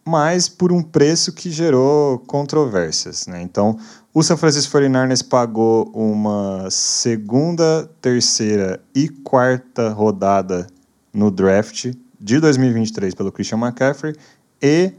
[0.05, 3.27] Mas por um preço que gerou controvérsias.
[3.27, 3.41] Né?
[3.41, 3.77] Então,
[4.13, 10.65] o San Francisco 49ers pagou uma segunda, terceira e quarta rodada
[11.13, 14.15] no draft de 2023 pelo Christian McCaffrey
[14.61, 14.93] e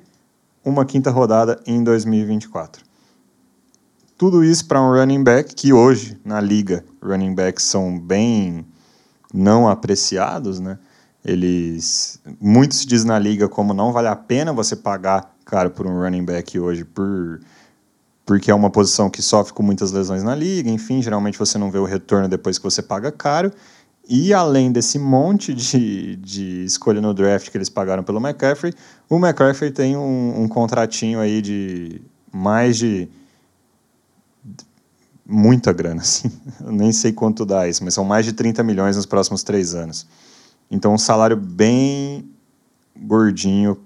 [0.62, 2.86] uma quinta rodada em 2024.
[4.19, 8.64] Tudo isso para um running back que hoje, na liga, running backs são bem
[9.33, 10.79] não apreciados, né?
[11.23, 16.01] Eles muitos dizem na liga como não vale a pena você pagar caro por um
[16.01, 17.41] running back hoje por
[18.25, 21.71] porque é uma posição que sofre com muitas lesões na liga, enfim, geralmente você não
[21.71, 23.53] vê o retorno depois que você paga caro.
[24.09, 28.73] E além desse monte de, de escolha no draft que eles pagaram pelo McCaffrey,
[29.09, 32.01] o McCaffrey tem um, um contratinho aí de
[32.33, 33.09] mais de
[35.27, 36.31] muita grana, assim.
[36.61, 39.74] Eu nem sei quanto dá isso, mas são mais de 30 milhões nos próximos três
[39.74, 40.07] anos.
[40.70, 42.31] Então, um salário bem
[42.97, 43.79] gordinho,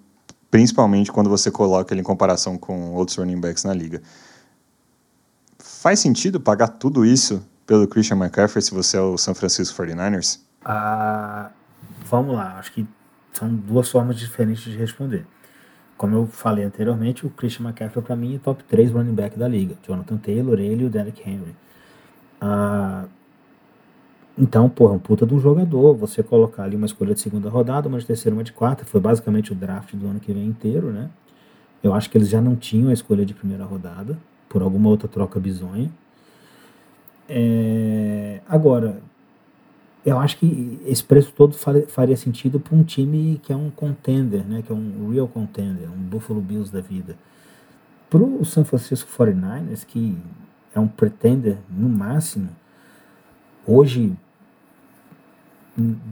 [0.50, 4.02] principalmente quando você coloca ele em comparação com outros running backs na liga.
[5.58, 10.40] Faz sentido pagar tudo isso pelo Christian McCaffrey se você é o San Francisco 49ers?
[10.64, 11.50] Ah,
[12.04, 12.86] vamos lá, acho que
[13.32, 15.26] são duas formas diferentes de responder
[16.00, 19.46] como eu falei anteriormente, o Christian McCaffrey para mim é top 3 running back da
[19.46, 19.74] liga.
[19.86, 21.54] Jonathan Taylor, ele e o Derrick Henry.
[22.40, 23.04] Ah,
[24.38, 25.94] então, porra, um puta de um jogador.
[25.96, 28.82] Você colocar ali uma escolha de segunda rodada, uma de terceira, uma de quarta.
[28.86, 31.10] Foi basicamente o draft do ano que vem inteiro, né?
[31.82, 34.16] Eu acho que eles já não tinham a escolha de primeira rodada,
[34.48, 35.90] por alguma outra troca bizonha.
[37.28, 39.02] É, agora,
[40.04, 41.54] eu acho que esse preço todo
[41.88, 45.88] faria sentido para um time que é um contender, né, que é um real contender,
[45.90, 47.16] um Buffalo Bills da vida.
[48.08, 50.18] Para o San Francisco 49ers, que
[50.74, 52.48] é um pretender no máximo,
[53.66, 54.16] hoje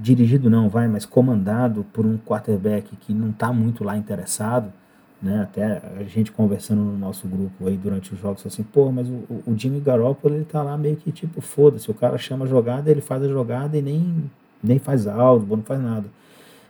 [0.01, 4.72] dirigido não vai, mas comandado por um quarterback que não está muito lá interessado,
[5.21, 5.43] né?
[5.43, 9.43] Até a gente conversando no nosso grupo aí durante os jogos, assim, pô, mas o,
[9.47, 12.91] o Jimmy Garoppolo, ele tá lá meio que tipo, foda-se, o cara chama a jogada,
[12.91, 14.31] ele faz a jogada e nem,
[14.62, 16.07] nem faz áudio, não faz nada.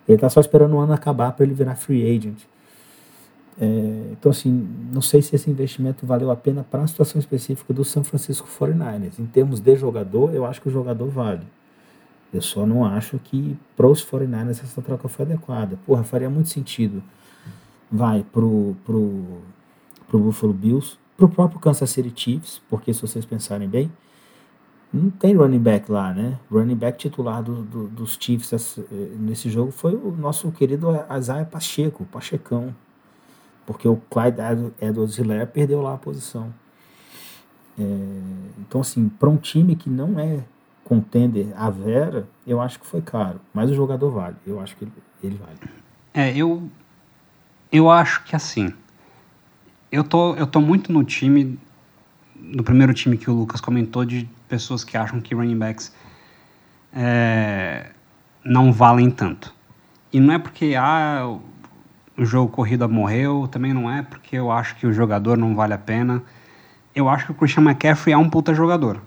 [0.09, 2.39] Ele tá só esperando o ano acabar para ele virar free agent.
[3.61, 7.75] É, então, assim, não sei se esse investimento valeu a pena para a situação específica
[7.75, 9.19] do San Francisco 49ers.
[9.19, 11.43] Em termos de jogador, eu acho que o jogador vale.
[12.33, 15.79] Eu só não acho que para os 49ers essa troca foi adequada.
[15.85, 17.03] Porra, faria muito sentido.
[17.91, 19.41] Vai pro, pro,
[20.07, 23.91] pro Buffalo Bills, pro próprio Kansas City Chiefs, porque se vocês pensarem bem,
[24.93, 26.39] não tem running back lá, né?
[26.51, 28.83] Running back titular do, do, dos Chiefs eh,
[29.19, 32.75] nesse jogo foi o nosso querido Isaiah Pacheco, Pachecão.
[33.67, 34.39] Porque o Clyde
[34.81, 36.55] Edwards-Hilaire perdeu lá a posição.
[37.79, 37.83] É,
[38.61, 40.43] então, assim, para um time que não é
[40.85, 43.39] contender a Vera, eu acho que foi caro.
[43.53, 44.37] Mas o jogador vale.
[44.47, 45.59] Eu acho que ele, ele vale.
[46.15, 46.71] É, eu,
[47.71, 48.73] eu acho que assim.
[49.91, 51.59] Eu tô, eu tô muito no time.
[52.37, 55.93] No primeiro time que o Lucas comentou, de pessoas que acham que running backs
[56.93, 57.91] é,
[58.45, 59.55] não valem tanto.
[60.13, 61.39] E não é porque ah,
[62.17, 65.75] o jogo corrida morreu, também não é porque eu acho que o jogador não vale
[65.75, 66.23] a pena.
[66.95, 69.01] Eu acho que o Christian McCaffrey é um puta jogador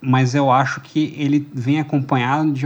[0.00, 2.64] mas eu acho que ele vem acompanhado de,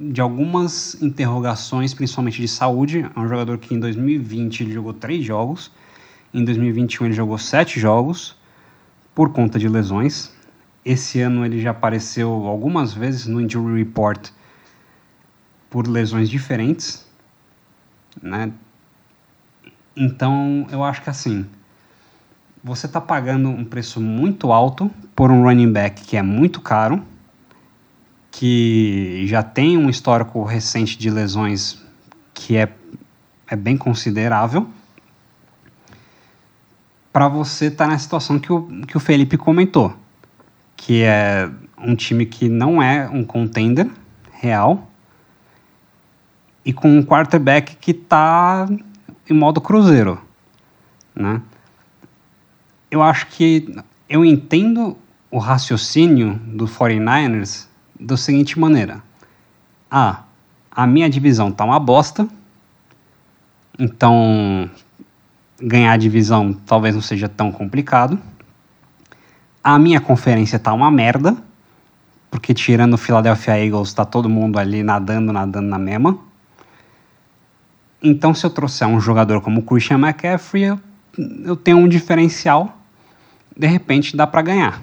[0.00, 3.06] de algumas interrogações, principalmente de saúde.
[3.14, 5.70] É um jogador que em 2020 ele jogou três jogos,
[6.32, 8.34] em 2021 ele jogou sete jogos
[9.14, 10.32] por conta de lesões.
[10.82, 14.30] Esse ano ele já apareceu algumas vezes no Injury Report
[15.68, 17.06] por lesões diferentes,
[18.22, 18.50] né?
[19.94, 21.44] Então eu acho que assim
[22.62, 27.02] você está pagando um preço muito alto por um running back que é muito caro,
[28.30, 31.82] que já tem um histórico recente de lesões
[32.32, 32.72] que é,
[33.48, 34.68] é bem considerável,
[37.12, 39.94] para você estar tá na situação que o, que o Felipe comentou,
[40.76, 43.90] que é um time que não é um contender
[44.32, 44.90] real
[46.64, 48.68] e com um quarterback que está
[49.28, 50.20] em modo cruzeiro,
[51.14, 51.42] né?
[52.90, 53.72] eu acho que
[54.08, 54.96] eu entendo
[55.30, 57.68] o raciocínio do 49ers
[58.00, 59.02] da seguinte maneira.
[59.90, 60.22] Ah,
[60.70, 62.26] a minha divisão tá uma bosta,
[63.78, 64.70] então
[65.60, 68.18] ganhar a divisão talvez não seja tão complicado.
[69.62, 71.36] A minha conferência tá uma merda,
[72.30, 76.18] porque tirando o Philadelphia Eagles tá todo mundo ali nadando, nadando na mesma.
[78.02, 80.80] Então se eu trouxer um jogador como Christian McCaffrey, eu,
[81.44, 82.80] eu tenho um diferencial
[83.60, 84.82] de repente dá para ganhar.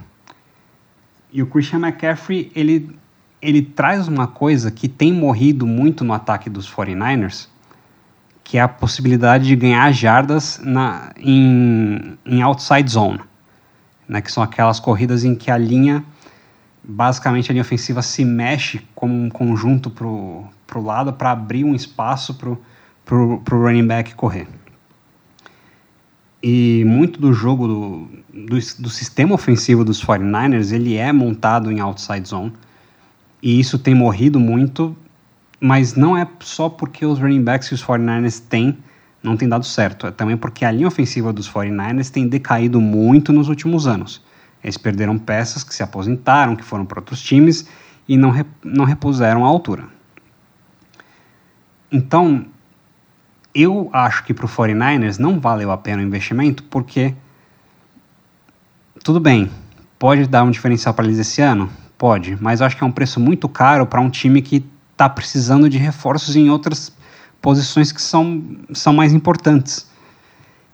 [1.32, 2.96] E o Christian McCaffrey, ele,
[3.42, 7.48] ele traz uma coisa que tem morrido muito no ataque dos 49ers,
[8.44, 13.20] que é a possibilidade de ganhar jardas na, em, em outside zone,
[14.08, 16.04] né, que são aquelas corridas em que a linha,
[16.84, 21.76] basicamente a linha ofensiva se mexe como um conjunto para o lado para abrir um
[21.76, 24.48] espaço para o running back correr.
[26.42, 31.80] E muito do jogo do, do, do, sistema ofensivo dos 49ers, ele é montado em
[31.80, 32.54] outside zone.
[33.42, 34.96] E isso tem morrido muito,
[35.60, 38.78] mas não é só porque os running backs que os 49ers têm
[39.22, 40.08] não tem dado certo.
[40.08, 44.24] É também porque a linha ofensiva dos 49ers tem decaído muito nos últimos anos.
[44.64, 47.68] Eles perderam peças que se aposentaram, que foram para outros times
[48.08, 48.34] e não,
[48.64, 49.86] não repuseram a altura.
[51.92, 52.46] Então,
[53.54, 57.16] eu acho que para o 49ers não valeu a pena o investimento, porque
[59.04, 59.50] tudo bem,
[59.98, 61.70] pode dar um diferencial para eles esse ano?
[61.98, 65.70] Pode, mas acho que é um preço muito caro para um time que está precisando
[65.70, 66.96] de reforços em outras
[67.42, 68.44] posições que são,
[68.74, 69.90] são mais importantes.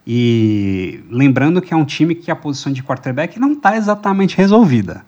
[0.06, 5.06] E lembrando que é um time que a posição de quarterback não está exatamente resolvida.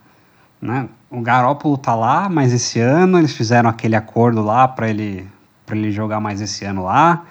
[0.61, 0.87] Né?
[1.09, 5.27] O Garópolo está lá, mas esse ano eles fizeram aquele acordo lá para ele,
[5.69, 7.25] ele jogar mais esse ano lá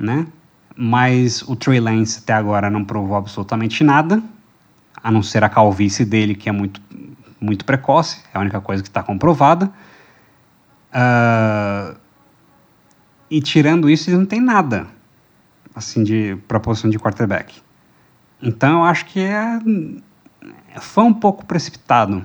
[0.00, 0.26] né?
[0.74, 4.22] Mas o Trey Lance até agora não provou absolutamente nada,
[5.02, 6.80] a não ser a calvície dele, que é muito,
[7.40, 9.72] muito precoce, é a única coisa que está comprovada.
[10.92, 11.96] Uh,
[13.30, 14.86] e tirando isso, ele não tem nada
[15.74, 17.62] assim de proporção de quarterback.
[18.42, 19.58] Então eu acho que é,
[20.80, 22.24] foi um pouco precipitado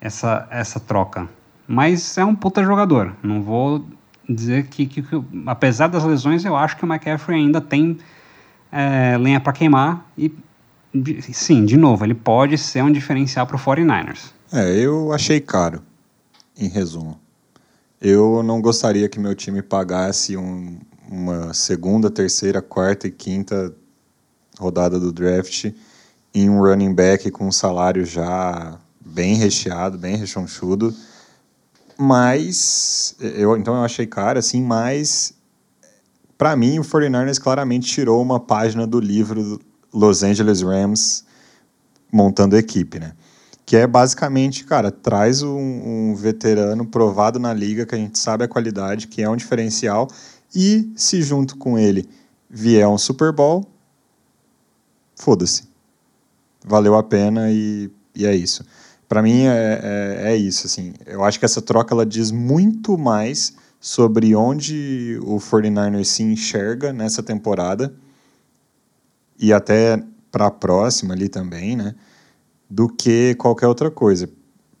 [0.00, 1.28] essa, essa troca.
[1.66, 3.14] Mas é um puta jogador.
[3.22, 3.84] Não vou
[4.28, 7.98] dizer que, que, que, apesar das lesões, eu acho que o McCaffrey ainda tem
[8.70, 10.32] é, lenha para queimar e
[11.32, 14.32] sim, de novo, ele pode ser um diferencial para o 49ers.
[14.52, 15.82] É, eu achei caro,
[16.58, 17.18] em resumo.
[18.00, 20.78] Eu não gostaria que meu time pagasse um,
[21.08, 23.74] uma segunda, terceira, quarta e quinta
[24.58, 25.72] rodada do draft
[26.34, 30.94] em um running back com um salário já bem recheado, bem rechonchudo
[32.02, 35.34] mas eu então eu achei caro assim, mas
[36.36, 39.60] para mim, o 49ers claramente tirou uma página do livro
[39.92, 41.24] Los Angeles Rams
[42.10, 43.12] montando equipe, né?
[43.64, 48.44] Que é basicamente, cara, traz um, um veterano provado na liga, que a gente sabe
[48.44, 50.08] a qualidade, que é um diferencial,
[50.54, 52.08] e se junto com ele
[52.50, 53.66] vier um Super Bowl,
[55.16, 55.64] foda-se.
[56.64, 58.64] Valeu a pena e, e é isso.
[59.08, 60.66] Para mim é, é, é, isso.
[60.66, 60.94] Assim.
[61.06, 66.92] Eu acho que essa troca ela diz muito mais sobre onde o 49ers se enxerga
[66.92, 67.92] nessa temporada
[69.42, 71.96] e até para a próxima ali também, né?
[72.70, 74.30] Do que qualquer outra coisa.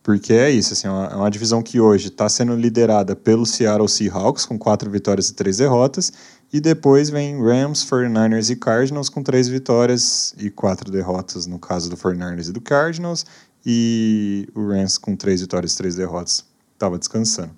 [0.04, 3.88] Porque é isso, assim, é uma, é divisão que hoje está sendo liderada pelo Seattle
[3.88, 6.12] Seahawks, com quatro vitórias e três derrotas,
[6.52, 11.90] e depois vem Rams, 49ers e Cardinals, com três vitórias e quatro derrotas, no caso
[11.90, 13.26] do 49ers e do Cardinals,
[13.64, 16.44] e o Rams com três vitórias e três derrotas,
[16.74, 17.52] estava descansando.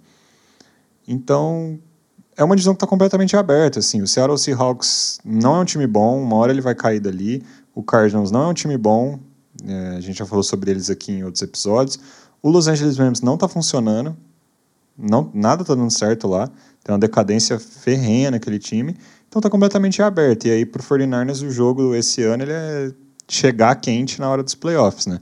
[1.07, 1.79] Então,
[2.37, 5.87] é uma divisão que está completamente aberta, assim, o Seattle Seahawks não é um time
[5.87, 7.43] bom, uma hora ele vai cair dali,
[7.75, 9.19] o Cardinals não é um time bom,
[9.67, 11.99] é, a gente já falou sobre eles aqui em outros episódios,
[12.43, 14.17] o Los Angeles Rams não está funcionando,
[14.97, 16.49] não, nada está dando certo lá.
[16.83, 18.97] Tem uma decadência ferrenha naquele time.
[19.29, 20.47] Então está completamente aberto.
[20.47, 22.93] E aí, para o 49ers, o jogo esse ano ele é
[23.29, 25.19] chegar quente na hora dos playoffs, né?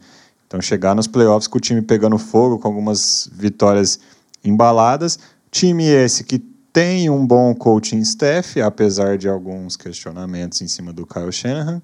[0.46, 3.98] Então, chegar nos playoffs com o time pegando fogo, com algumas vitórias
[4.44, 5.18] embaladas.
[5.50, 6.38] Time esse que
[6.72, 11.82] tem um bom coaching staff, apesar de alguns questionamentos em cima do Kyle Shanahan.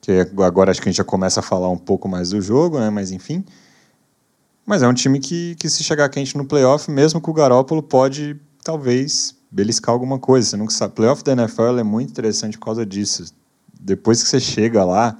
[0.00, 2.78] Que agora acho que a gente já começa a falar um pouco mais do jogo,
[2.78, 2.88] né?
[2.90, 3.44] Mas enfim.
[4.64, 7.82] Mas é um time que, que se chegar quente no playoff, mesmo com o Garópolo,
[7.82, 10.48] pode talvez beliscar alguma coisa.
[10.48, 10.94] Você nunca sabe.
[10.94, 13.32] Playoff da NFL é muito interessante por causa disso.
[13.80, 15.18] Depois que você chega lá,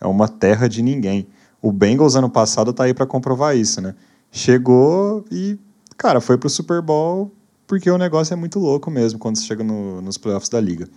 [0.00, 1.26] é uma terra de ninguém.
[1.60, 3.94] O Bengals ano passado tá aí para comprovar isso, né?
[4.30, 5.58] Chegou e,
[5.96, 7.32] cara, foi pro Super Bowl
[7.70, 10.88] porque o negócio é muito louco mesmo quando você chega no, nos playoffs da liga.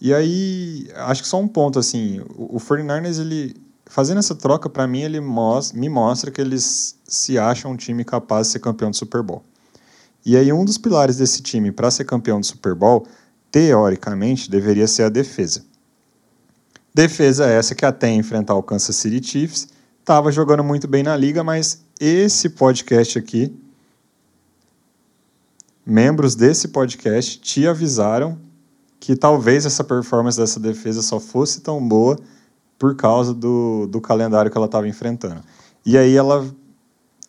[0.00, 3.54] E aí, acho que só um ponto, assim, o, o 49ers, ele,
[3.84, 8.46] fazendo essa troca, para mim, ele me mostra que eles se acham um time capaz
[8.46, 9.44] de ser campeão do Super Bowl.
[10.24, 13.06] E aí, um dos pilares desse time para ser campeão do Super Bowl,
[13.50, 15.62] teoricamente, deveria ser a defesa.
[16.94, 19.68] Defesa essa que até enfrentar o Kansas City Chiefs
[20.00, 23.54] estava jogando muito bem na liga, mas esse podcast aqui,
[25.88, 28.36] membros desse podcast te avisaram
[29.00, 32.18] que talvez essa performance dessa defesa só fosse tão boa
[32.78, 35.40] por causa do, do calendário que ela estava enfrentando.
[35.86, 36.44] E aí ela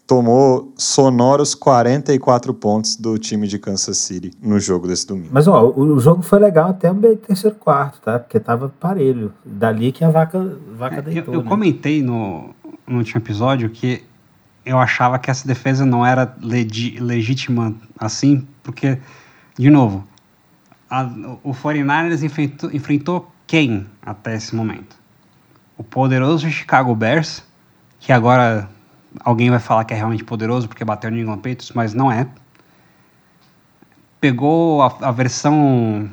[0.06, 5.30] tomou sonoros 44 pontos do time de Kansas City no jogo desse domingo.
[5.32, 8.20] Mas ó, o jogo foi legal até o terceiro quarto, tá?
[8.20, 9.32] Porque tava parelho.
[9.46, 11.34] Dali que a vaca, vaca é, deitou.
[11.34, 11.50] Eu, eu né?
[11.50, 12.50] comentei no,
[12.86, 14.04] no último episódio que
[14.70, 19.00] eu achava que essa defesa não era legítima assim, porque,
[19.58, 20.08] de novo,
[20.90, 21.04] a,
[21.44, 25.00] o 49ers enfrentou, enfrentou quem até esse momento?
[25.80, 27.42] o poderoso Chicago Bears,
[28.02, 28.70] que agora
[29.22, 32.12] alguém vai falar que é realmente poderoso porque bateu no New England Patriots, mas não
[32.12, 32.28] é.
[34.20, 36.12] Pegou a, a versão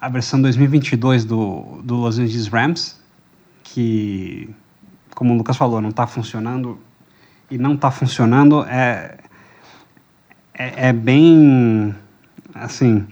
[0.00, 2.96] a versão 2022 do, do Los Angeles Rams,
[3.64, 4.48] que,
[5.16, 6.78] como o Lucas falou, não está funcionando.
[7.50, 9.16] E não está funcionando é,
[10.54, 11.94] é, é bem,
[12.54, 13.06] assim,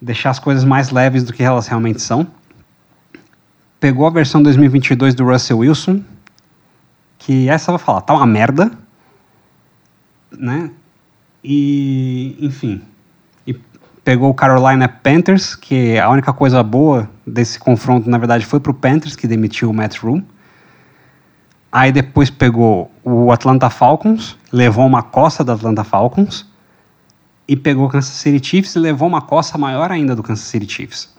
[0.00, 2.26] deixar as coisas mais leves do que elas realmente são
[3.80, 6.02] pegou a versão 2022 do Russell Wilson,
[7.18, 8.70] que essa eu vou falar, tá uma merda,
[10.30, 10.70] né?
[11.44, 12.82] E, enfim,
[13.46, 13.54] e
[14.02, 18.74] pegou o Carolina Panthers, que a única coisa boa desse confronto, na verdade, foi pro
[18.74, 20.24] Panthers, que demitiu o Matt Rule.
[21.70, 26.46] Aí depois pegou o Atlanta Falcons, levou uma coça do Atlanta Falcons,
[27.48, 30.70] e pegou o Kansas City Chiefs e levou uma coça maior ainda do Kansas City
[30.70, 31.14] Chiefs.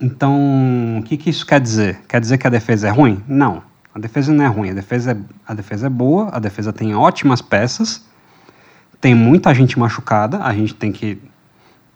[0.00, 2.00] Então, o que, que isso quer dizer?
[2.06, 3.22] Quer dizer que a defesa é ruim?
[3.26, 3.62] Não.
[3.94, 6.94] A defesa não é ruim, a defesa é, a defesa é boa, a defesa tem
[6.94, 8.04] ótimas peças,
[9.00, 11.18] tem muita gente machucada, a gente tem que,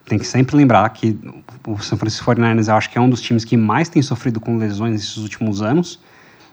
[0.07, 1.19] tem que sempre lembrar que
[1.67, 4.41] o San Francisco 49ers eu acho que é um dos times que mais tem sofrido
[4.41, 6.01] com lesões nesses últimos anos.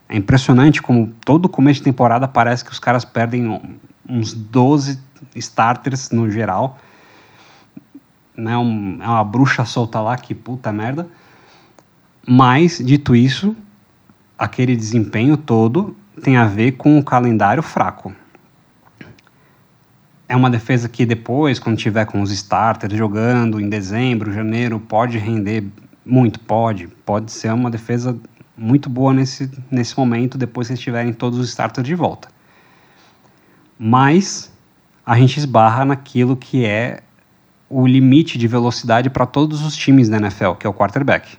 [0.10, 3.62] É impressionante como todo começo de temporada parece que os caras perdem
[4.08, 4.99] uns 12
[5.36, 6.78] starters no geral.
[8.36, 8.58] Né?
[8.58, 11.08] Um, é uma bruxa solta lá, que puta merda.
[12.26, 13.55] Mas, dito isso,
[14.38, 18.14] aquele desempenho todo tem a ver com o calendário fraco.
[20.30, 25.18] É uma defesa que depois, quando tiver com os starters jogando em dezembro, janeiro, pode
[25.18, 25.66] render
[26.05, 26.88] muito, pode.
[27.05, 28.18] Pode ser uma defesa
[28.58, 32.30] muito boa nesse, nesse momento, depois que eles tiverem todos os starters de volta.
[33.78, 34.51] Mas
[35.05, 37.01] a gente esbarra naquilo que é
[37.70, 41.38] o limite de velocidade para todos os times da NFL, que é o quarterback.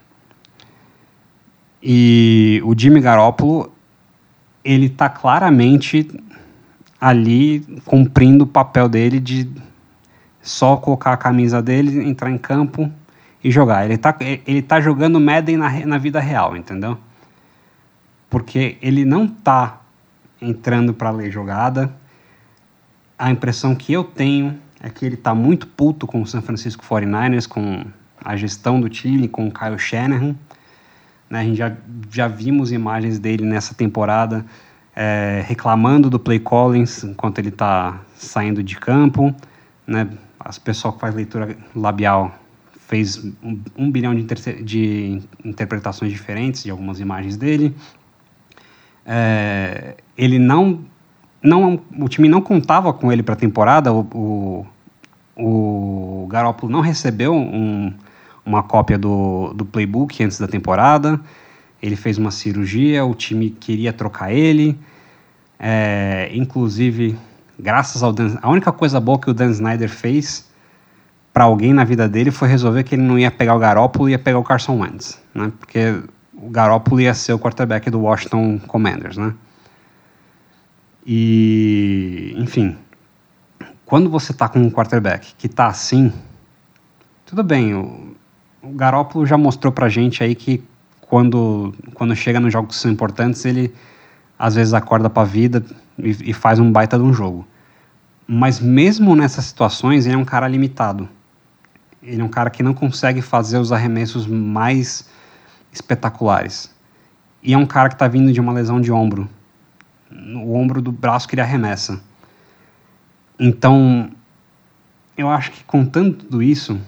[1.81, 3.71] E o Jimmy Garoppolo,
[4.63, 6.07] ele está claramente
[6.99, 9.49] ali cumprindo o papel dele de
[10.41, 12.91] só colocar a camisa dele, entrar em campo
[13.43, 13.85] e jogar.
[13.85, 16.97] Ele está ele tá jogando Madden na, na vida real, entendeu?
[18.29, 19.81] Porque ele não está
[20.41, 21.93] entrando para ler jogada.
[23.17, 26.85] A impressão que eu tenho é que ele está muito puto com o San Francisco
[26.85, 27.85] 49ers, com
[28.23, 30.35] a gestão do time, com o Kyle Shanahan.
[31.29, 31.75] Né, a gente já,
[32.09, 34.45] já vimos imagens dele nessa temporada
[34.95, 39.33] é, reclamando do Play Collins enquanto ele está saindo de campo.
[39.85, 40.09] Né,
[40.39, 42.37] as pessoas que faz leitura labial
[42.87, 44.23] fez um, um bilhão de,
[44.63, 47.75] de, interpretações diferentes de algumas imagens dele.
[49.11, 50.85] É, ele não
[51.41, 53.91] não, o time não contava com ele para a temporada.
[53.93, 54.65] O, o,
[56.23, 57.93] o Garoppolo não recebeu um,
[58.45, 61.19] uma cópia do, do playbook antes da temporada.
[61.81, 64.77] Ele fez uma cirurgia, o time queria trocar ele.
[65.57, 67.17] É, inclusive,
[67.57, 70.47] graças ao Dan, a única coisa boa que o Dan Snyder fez
[71.33, 74.19] para alguém na vida dele foi resolver que ele não ia pegar o Garoppolo, ia
[74.19, 75.51] pegar o Carson Wentz, né?
[75.57, 76.01] Porque
[76.41, 79.33] o Garoppolo ia ser o quarterback do Washington Commanders, né?
[81.05, 82.77] E, enfim,
[83.85, 86.13] quando você está com um quarterback que está assim,
[87.25, 88.15] tudo bem, o,
[88.61, 90.63] o Garoppolo já mostrou pra gente aí que
[91.01, 93.73] quando, quando chega nos jogos que são importantes, ele
[94.37, 95.65] às vezes acorda para a vida
[95.97, 97.45] e, e, faz um baita de um jogo.
[98.25, 101.09] Mas mesmo nessas situações, ele é um cara limitado.
[102.01, 105.09] Ele é um cara que não consegue fazer os arremessos mais
[105.71, 106.73] espetaculares.
[107.41, 109.29] E é um cara que está vindo de uma lesão de ombro
[110.09, 112.01] no ombro do braço que ele arremessa.
[113.39, 114.09] Então,
[115.17, 116.79] eu acho que contando tudo isso,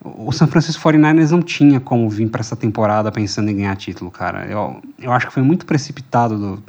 [0.00, 4.10] o San Francisco 49ers não tinha como vir para essa temporada pensando em ganhar título,
[4.10, 4.46] cara.
[4.46, 6.62] Eu, eu acho que foi muito precipitado do,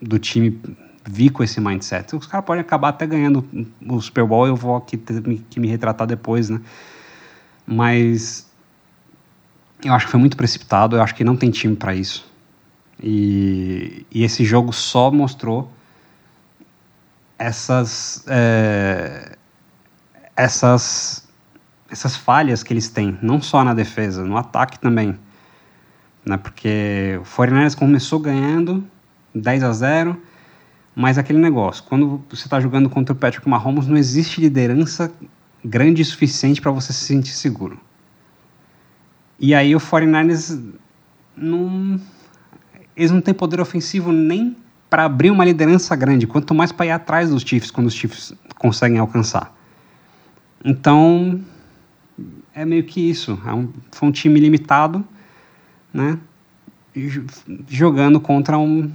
[0.00, 0.60] do time
[1.08, 2.14] vir com esse mindset.
[2.14, 3.44] Os caras podem acabar até ganhando
[3.88, 6.60] o Super Bowl, eu vou aqui ter que me retratar depois, né?
[7.66, 8.45] Mas
[9.84, 12.26] eu acho que foi muito precipitado, eu acho que não tem time para isso.
[13.02, 15.70] E, e esse jogo só mostrou
[17.38, 19.36] essas, é,
[20.34, 21.28] essas,
[21.90, 25.18] essas falhas que eles têm, não só na defesa, no ataque também.
[26.24, 26.36] Né?
[26.36, 28.84] Porque o 49 começou ganhando
[29.34, 30.22] 10 a 0,
[30.94, 35.12] mas aquele negócio, quando você está jogando contra o Patrick Mahomes, não existe liderança
[35.62, 37.78] grande o suficiente para você se sentir seguro.
[39.38, 40.60] E aí o 49ers
[41.36, 42.00] não
[42.96, 44.56] eles não têm poder ofensivo nem
[44.88, 48.32] para abrir uma liderança grande, quanto mais para ir atrás dos Chiefs quando os Chiefs
[48.58, 49.54] conseguem alcançar.
[50.64, 51.40] Então,
[52.54, 53.38] é meio que isso.
[53.44, 55.04] É um, foi um time limitado,
[55.92, 56.18] né?
[57.68, 58.90] Jogando contra um,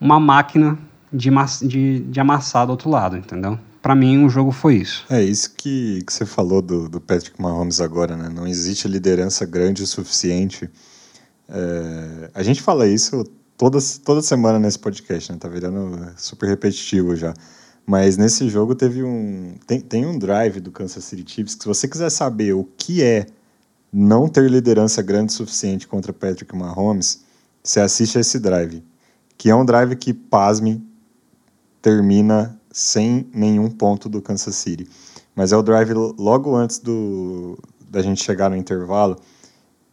[0.00, 0.76] uma máquina
[1.12, 1.30] de,
[1.62, 3.58] de, de amassar do outro lado, entendeu?
[3.80, 5.04] Para mim, o jogo foi isso.
[5.08, 8.28] É isso que, que você falou do, do Patrick Mahomes agora, né?
[8.28, 10.70] Não existe liderança grande o suficiente
[11.52, 13.24] é, a gente fala isso
[13.58, 15.38] toda, toda semana nesse podcast, né?
[15.38, 17.34] Tá virando super repetitivo já.
[17.84, 19.56] Mas nesse jogo teve um.
[19.66, 23.02] Tem, tem um drive do Kansas City Chiefs que, se você quiser saber o que
[23.02, 23.26] é
[23.92, 27.24] não ter liderança grande o suficiente contra Patrick Mahomes,
[27.62, 28.84] você assiste esse drive.
[29.36, 30.86] Que é um drive que, pasme,
[31.82, 34.88] termina sem nenhum ponto do Kansas City.
[35.34, 37.58] Mas é o drive logo antes do,
[37.88, 39.16] da gente chegar no intervalo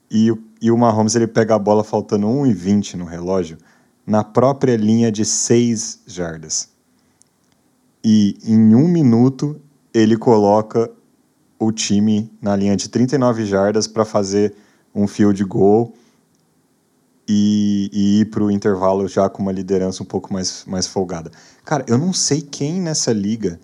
[0.10, 3.58] e o, e o Mahomes ele pega a bola faltando 1,20 no relógio
[4.06, 6.70] na própria linha de 6 jardas.
[8.04, 9.60] E em um minuto
[9.94, 10.90] ele coloca
[11.60, 14.56] o time na linha de 39 jardas para fazer
[14.94, 15.94] um field goal
[17.28, 21.32] e, e ir para o intervalo já com uma liderança um pouco mais, mais folgada.
[21.68, 23.60] Cara, eu não sei quem nessa liga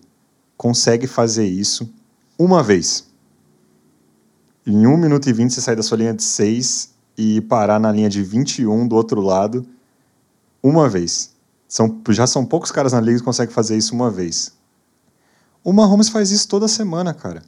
[0.57, 1.89] consegue fazer isso
[2.37, 3.07] uma vez.
[4.67, 7.89] Em 1 minuto e 20 você sai da sua linha de 6 e parar na
[7.93, 9.65] linha de 21 do outro lado
[10.61, 11.33] uma vez.
[11.65, 14.51] São, já são poucos caras na liga que conseguem fazer isso uma vez.
[15.63, 17.41] O Mahomes faz isso toda semana, cara.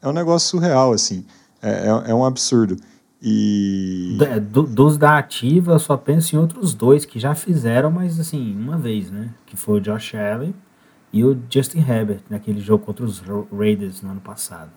[0.00, 1.26] É um negócio surreal, assim.
[1.60, 2.76] É, é, é um absurdo.
[3.28, 4.16] E.
[4.52, 8.56] Do, dos da ativa, eu só penso em outros dois que já fizeram, mas assim,
[8.56, 9.30] uma vez, né?
[9.44, 10.54] Que foi o Josh Allen
[11.12, 13.20] e o Justin Herbert, naquele jogo contra os
[13.52, 14.70] Raiders no ano passado.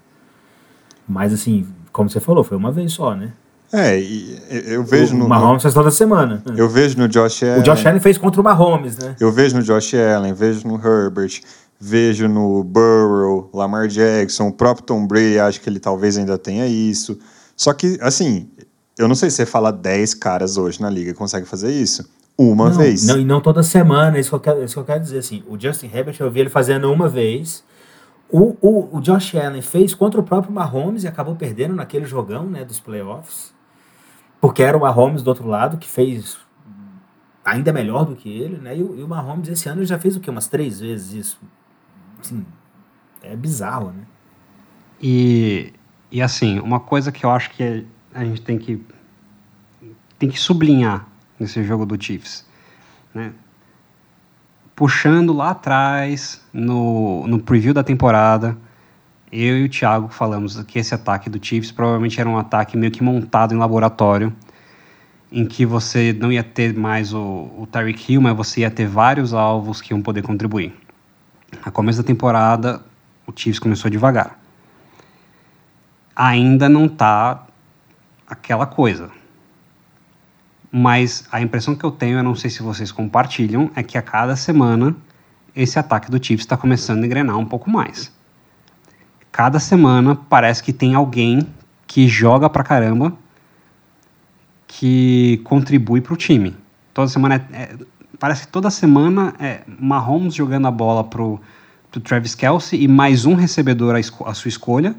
[1.08, 3.34] Mas assim, como você falou, foi uma vez só, né?
[3.72, 5.26] É, e eu vejo o no.
[5.26, 6.42] O Mahomes faz toda semana.
[6.58, 7.60] Eu vejo no Josh Allen.
[7.60, 9.16] O Josh Allen fez contra o Mahomes, né?
[9.20, 11.40] Eu vejo no Josh Allen, vejo no Herbert,
[11.80, 16.66] vejo no Burrow, Lamar Jackson, o próprio Tom Brady, acho que ele talvez ainda tenha
[16.66, 17.20] isso.
[17.60, 18.50] Só que, assim,
[18.98, 22.10] eu não sei se você fala 10 caras hoje na liga que consegue fazer isso.
[22.38, 23.06] Uma não, vez.
[23.06, 25.18] Não, e não toda semana, é isso que, eu quero, isso que eu quero dizer.
[25.18, 27.62] Assim, o Justin Herbert eu vi ele fazendo uma vez.
[28.30, 32.46] O, o, o Josh Allen fez contra o próprio Mahomes e acabou perdendo naquele jogão
[32.46, 33.54] né, dos playoffs.
[34.40, 36.38] Porque era o Mahomes do outro lado que fez
[37.44, 38.78] ainda melhor do que ele, né?
[38.78, 40.30] E o, e o Mahomes esse ano já fez o quê?
[40.30, 41.42] Umas três vezes isso.
[42.22, 42.46] Assim,
[43.22, 44.06] é bizarro, né?
[45.02, 45.74] E,
[46.12, 48.84] e assim, uma coisa que eu acho que a gente tem que
[50.18, 51.08] tem que sublinhar
[51.40, 52.46] nesse jogo do Chiefs,
[53.14, 53.32] né?
[54.76, 58.58] Puxando lá atrás, no, no preview da temporada,
[59.32, 62.92] eu e o Thiago falamos que esse ataque do Chiefs provavelmente era um ataque meio
[62.92, 64.34] que montado em laboratório,
[65.32, 68.88] em que você não ia ter mais o, o Tyreek Hill, mas você ia ter
[68.88, 70.74] vários alvos que iam poder contribuir.
[71.64, 72.82] A começo da temporada,
[73.28, 74.39] o Chiefs começou devagar.
[76.22, 77.48] Ainda não está
[78.28, 79.10] aquela coisa.
[80.70, 84.02] Mas a impressão que eu tenho, eu não sei se vocês compartilham, é que a
[84.02, 84.94] cada semana
[85.56, 88.14] esse ataque do Chiefs está começando a engrenar um pouco mais.
[89.32, 91.48] Cada semana parece que tem alguém
[91.88, 93.14] que joga pra caramba
[94.68, 96.54] que contribui para o time.
[96.94, 97.78] Toda semana é, é,
[98.20, 101.40] parece que toda semana é Mahomes jogando a bola pro,
[101.90, 104.00] pro Travis Kelsey e mais um recebedor à,
[104.30, 104.94] à sua escolha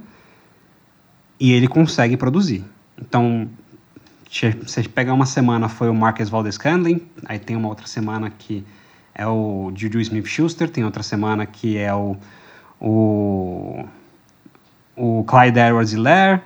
[1.40, 2.62] e ele consegue produzir.
[3.00, 3.48] Então,
[4.62, 8.64] você pega uma semana foi o Marcus Valdez Scandling, aí tem uma outra semana que
[9.14, 12.16] é o Juju Smith-Schuster, tem outra semana que é o,
[12.78, 13.84] o
[14.96, 16.42] o Clyde edwards hilaire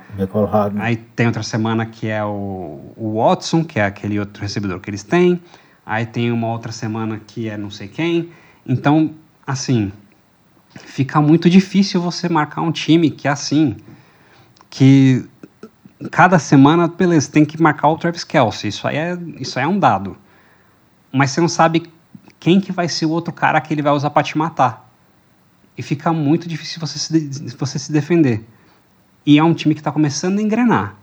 [0.80, 4.88] Aí tem outra semana que é o, o, Watson, que é aquele outro recebedor que
[4.88, 5.42] eles têm.
[5.84, 8.30] Aí tem uma outra semana que é não sei quem.
[8.64, 9.10] Então,
[9.44, 9.92] assim,
[10.76, 13.76] fica muito difícil você marcar um time que é assim,
[14.76, 15.24] que
[16.10, 18.70] cada semana, beleza, tem que marcar o Travis Kelsey.
[18.70, 20.16] Isso aí é, isso aí é um dado.
[21.12, 21.84] Mas você não sabe
[22.40, 24.90] quem que vai ser o outro cara que ele vai usar para te matar
[25.78, 28.44] e fica muito difícil você se, você se defender.
[29.24, 30.96] E é um time que está começando a engrenar.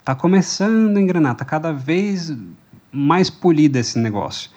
[0.00, 2.36] Está começando a engrenar, está cada vez
[2.90, 4.50] mais polido esse negócio.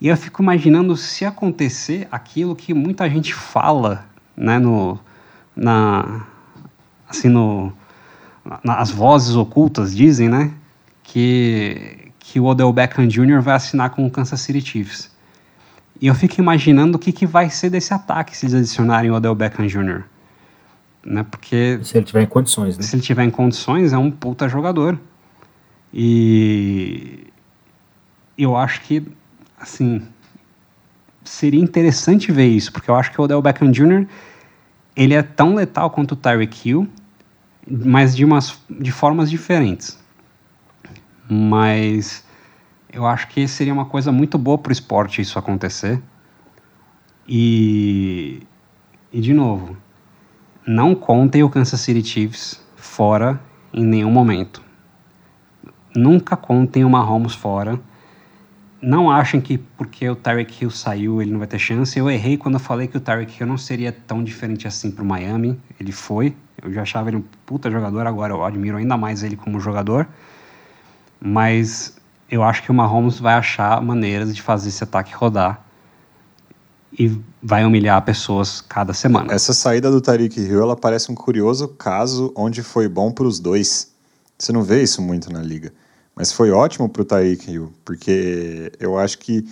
[0.00, 5.00] E eu fico imaginando se acontecer aquilo que muita gente fala, né, no,
[5.56, 6.24] na,
[7.08, 7.72] assim, no,
[8.64, 10.50] nas vozes ocultas dizem, né,
[11.02, 13.40] que, que o Odell Beckham Jr.
[13.40, 15.10] vai assinar com o Kansas City Chiefs.
[16.00, 19.14] E eu fico imaginando o que, que vai ser desse ataque se eles adicionarem o
[19.14, 20.04] Odell Beckham Jr.
[21.04, 21.24] Né?
[21.28, 21.80] Porque.
[21.82, 22.84] Se ele tiver em condições, né?
[22.84, 24.98] Se ele tiver em condições, é um puta jogador.
[25.92, 27.26] E.
[28.36, 29.02] Eu acho que,
[29.58, 30.06] assim.
[31.24, 34.06] Seria interessante ver isso, porque eu acho que o Odell Beckham Jr.
[34.96, 36.88] ele é tão letal quanto o Tyreek Hill,
[37.70, 39.98] mas de, umas, de formas diferentes.
[41.28, 42.24] Mas
[42.92, 46.02] eu acho que seria uma coisa muito boa para o esporte isso acontecer.
[47.28, 48.42] E,
[49.12, 49.76] e, de novo,
[50.66, 53.38] não contem o Kansas City Chiefs fora
[53.72, 54.62] em nenhum momento.
[55.94, 57.78] Nunca contem o Mahomes fora.
[58.80, 61.98] Não achem que porque o Tyreek Hill saiu ele não vai ter chance.
[61.98, 65.02] Eu errei quando eu falei que o Tyreek Hill não seria tão diferente assim para
[65.02, 65.60] o Miami.
[65.80, 66.34] Ele foi.
[66.62, 70.06] Eu já achava ele um puta jogador, agora eu admiro ainda mais ele como jogador.
[71.20, 71.96] Mas
[72.30, 75.64] eu acho que o Mahomes vai achar maneiras de fazer esse ataque rodar
[76.96, 79.32] e vai humilhar pessoas cada semana.
[79.32, 83.38] Essa saída do Tariq Hill, ela parece um curioso caso onde foi bom para os
[83.38, 83.92] dois.
[84.38, 85.72] Você não vê isso muito na liga.
[86.18, 89.44] Mas foi ótimo para o Tariq Hill, porque eu acho que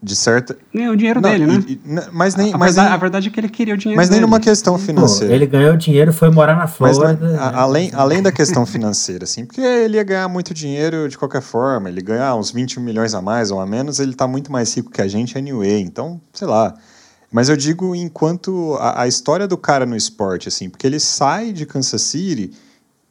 [0.00, 0.56] de certa.
[0.72, 1.64] Ganhou o dinheiro não, dele, né?
[1.66, 1.80] E,
[2.12, 4.10] mas nem, a, mas verdade, nem, a verdade é que ele queria o dinheiro Mas
[4.10, 4.20] dele.
[4.20, 5.28] nem numa questão financeira.
[5.28, 7.18] Pô, ele ganhou dinheiro foi morar na Flórida.
[7.20, 11.16] Mas, a, além, além da questão financeira, assim, porque ele ia ganhar muito dinheiro de
[11.16, 11.88] qualquer forma.
[11.88, 14.90] Ele ganhar uns 20 milhões a mais ou a menos, ele tá muito mais rico
[14.90, 15.80] que a gente anyway.
[15.80, 16.74] Então, sei lá.
[17.32, 21.50] Mas eu digo enquanto a, a história do cara no esporte, assim, porque ele sai
[21.50, 22.52] de Kansas City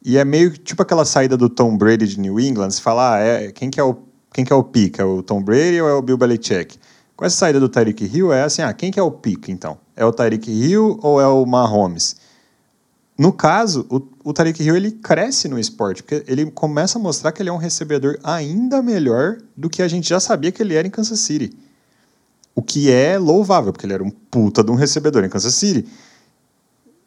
[0.04, 2.70] e é meio tipo aquela saída do Tom Brady de New England.
[2.70, 3.96] Você fala, ah, é, quem, que é o,
[4.32, 5.02] quem que é o pica?
[5.02, 6.78] É o Tom Brady ou é o Bill Belichick?
[7.16, 9.78] Com essa saída do Tyreek Hill, é assim, ah, quem que é o pico, então?
[9.96, 12.16] É o Tyreek Hill ou é o Mahomes?
[13.16, 17.40] No caso, o, o Hill ele cresce no esporte, porque ele começa a mostrar que
[17.40, 20.86] ele é um recebedor ainda melhor do que a gente já sabia que ele era
[20.86, 21.56] em Kansas City.
[22.56, 25.88] O que é louvável, porque ele era um puta de um recebedor em Kansas City.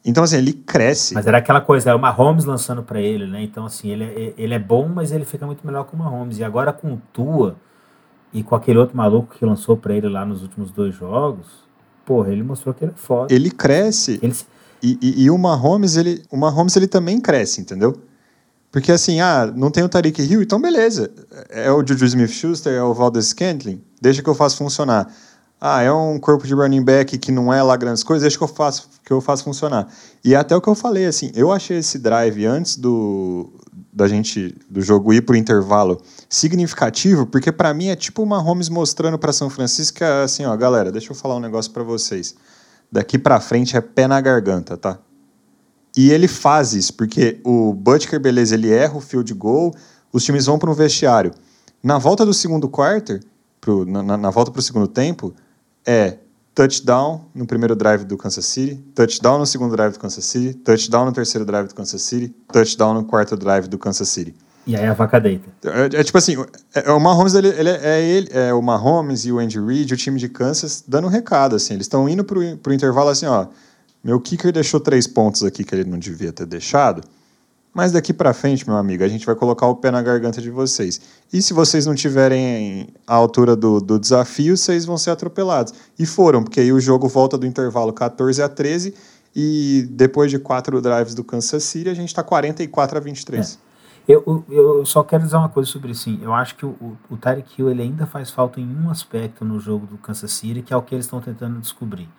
[0.07, 1.13] Então, assim, ele cresce.
[1.13, 3.43] Mas era aquela coisa, é o Mahomes lançando para ele, né?
[3.43, 6.39] Então, assim, ele, é, ele é bom, mas ele fica muito melhor com o Mahomes.
[6.39, 7.57] E agora com o Tua,
[8.33, 11.45] e com aquele outro maluco que lançou para ele lá nos últimos dois jogos,
[12.05, 13.33] porra, ele mostrou que ele é foda.
[13.33, 14.17] Ele cresce.
[14.23, 14.33] Ele...
[14.81, 18.01] E, e, e, o Mahomes, ele, o Mahomes, ele também cresce, entendeu?
[18.71, 21.11] Porque assim, ah, não tem o Tariq Hill, então beleza.
[21.49, 25.11] É o Juju Smith-Schuster, é o Valdez Scantling, deixa que eu faço funcionar.
[25.59, 28.43] Ah, é um corpo de running back que não é lá grandes coisas, deixa que
[28.43, 29.87] eu faço, que eu faço funcionar.
[30.23, 33.51] E até o que eu falei, assim, eu achei esse drive antes do
[33.91, 38.69] da gente do jogo ir pro intervalo significativo, porque para mim é tipo uma Holmes
[38.69, 42.35] mostrando para São Francisco é assim, ó, galera, deixa eu falar um negócio para vocês.
[42.91, 44.99] Daqui para frente é pé na garganta, tá?
[45.95, 49.73] E ele faz isso, porque o Butker, beleza, ele erra o field goal,
[50.13, 51.31] os times vão para um vestiário.
[51.81, 53.19] Na volta do segundo quarto,
[53.87, 55.33] na, na volta para o segundo tempo,
[55.87, 56.17] é
[56.53, 61.05] touchdown no primeiro drive do Kansas City, touchdown no segundo drive do Kansas City, touchdown
[61.05, 64.35] no terceiro drive do Kansas City, touchdown no quarto drive do Kansas City.
[64.65, 65.49] E aí a vaca deita.
[65.63, 66.35] É, é tipo assim,
[66.75, 69.93] é, é, o Mahomes, ele, ele, é, ele, é o Mahomes e o Andy Reid,
[69.93, 73.27] o time de Kansas, dando um recado, assim, eles estão indo pro, pro intervalo assim,
[73.27, 73.47] ó,
[74.03, 77.01] meu kicker deixou três pontos aqui que ele não devia ter deixado,
[77.77, 80.49] mas daqui para frente, meu amigo, a gente vai colocar o pé na garganta de
[80.49, 80.99] vocês.
[81.31, 85.75] E se vocês não tiverem a altura do, do desafio, vocês vão ser atropelados.
[85.99, 88.95] E foram, porque aí o jogo volta do intervalo 14 a 13
[89.35, 93.59] e depois de quatro drives do Kansas City, a gente está 44 a 23.
[94.07, 94.11] É.
[94.11, 96.09] Eu, eu só quero dizer uma coisa sobre isso.
[96.19, 99.45] Eu acho que o, o, o Tyreek Hill ele ainda faz falta em um aspecto
[99.45, 102.09] no jogo do Kansas City, que é o que eles estão tentando descobrir,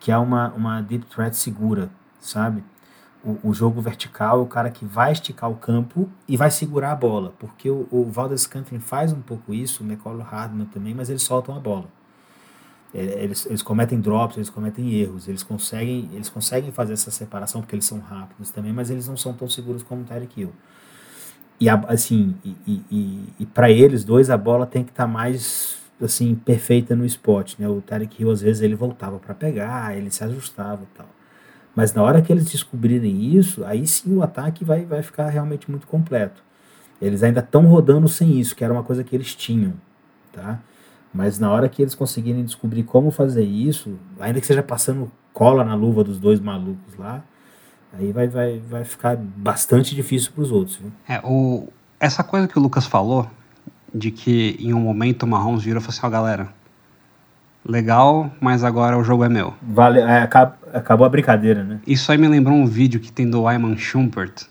[0.00, 1.88] que é uma, uma deep threat segura,
[2.18, 2.64] sabe?
[3.28, 6.92] O, o, jogo vertical é o cara que vai esticar o campo e vai segurar
[6.92, 10.94] a bola, porque o, o Valdez Scantling faz um pouco isso, o McCall Hardman também,
[10.94, 11.86] mas eles soltam a bola.
[12.94, 17.60] É, eles, eles cometem drops, eles cometem erros, eles conseguem, eles conseguem fazer essa separação
[17.60, 20.52] porque eles são rápidos também, mas eles não são tão seguros como o Tyreek Hill.
[21.60, 25.08] E assim, e, e, e, e para eles dois a bola tem que estar tá
[25.08, 27.68] mais assim perfeita no spot, né?
[27.68, 31.17] O Tyreek Hill às vezes ele voltava para pegar, ele se ajustava e tal.
[31.78, 35.70] Mas na hora que eles descobrirem isso, aí sim o ataque vai, vai ficar realmente
[35.70, 36.42] muito completo.
[37.00, 39.74] Eles ainda estão rodando sem isso, que era uma coisa que eles tinham,
[40.32, 40.58] tá?
[41.14, 45.64] Mas na hora que eles conseguirem descobrir como fazer isso, ainda que seja passando cola
[45.64, 47.22] na luva dos dois malucos lá,
[47.92, 50.78] aí vai, vai, vai ficar bastante difícil para os outros.
[50.78, 50.90] Viu?
[51.08, 51.68] É, o,
[52.00, 53.30] essa coisa que o Lucas falou,
[53.94, 56.48] de que em um momento o Mahomes virou e falou assim, ó oh, galera,
[57.68, 59.52] legal, mas agora o jogo é meu.
[59.62, 60.22] Vale, é,
[60.72, 61.80] acabou a brincadeira, né?
[61.86, 64.46] Isso aí me lembrou um vídeo que tem do Wyman Schumpert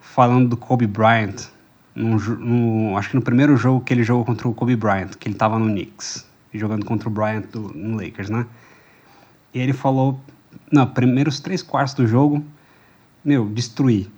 [0.00, 1.48] falando do Kobe Bryant,
[1.94, 5.28] no, no, acho que no primeiro jogo que ele jogou contra o Kobe Bryant, que
[5.28, 8.46] ele estava no Knicks, jogando contra o Bryant do, no Lakers, né?
[9.52, 10.18] E ele falou,
[10.72, 12.42] não, primeiros três quartos do jogo,
[13.22, 14.10] meu, destruí.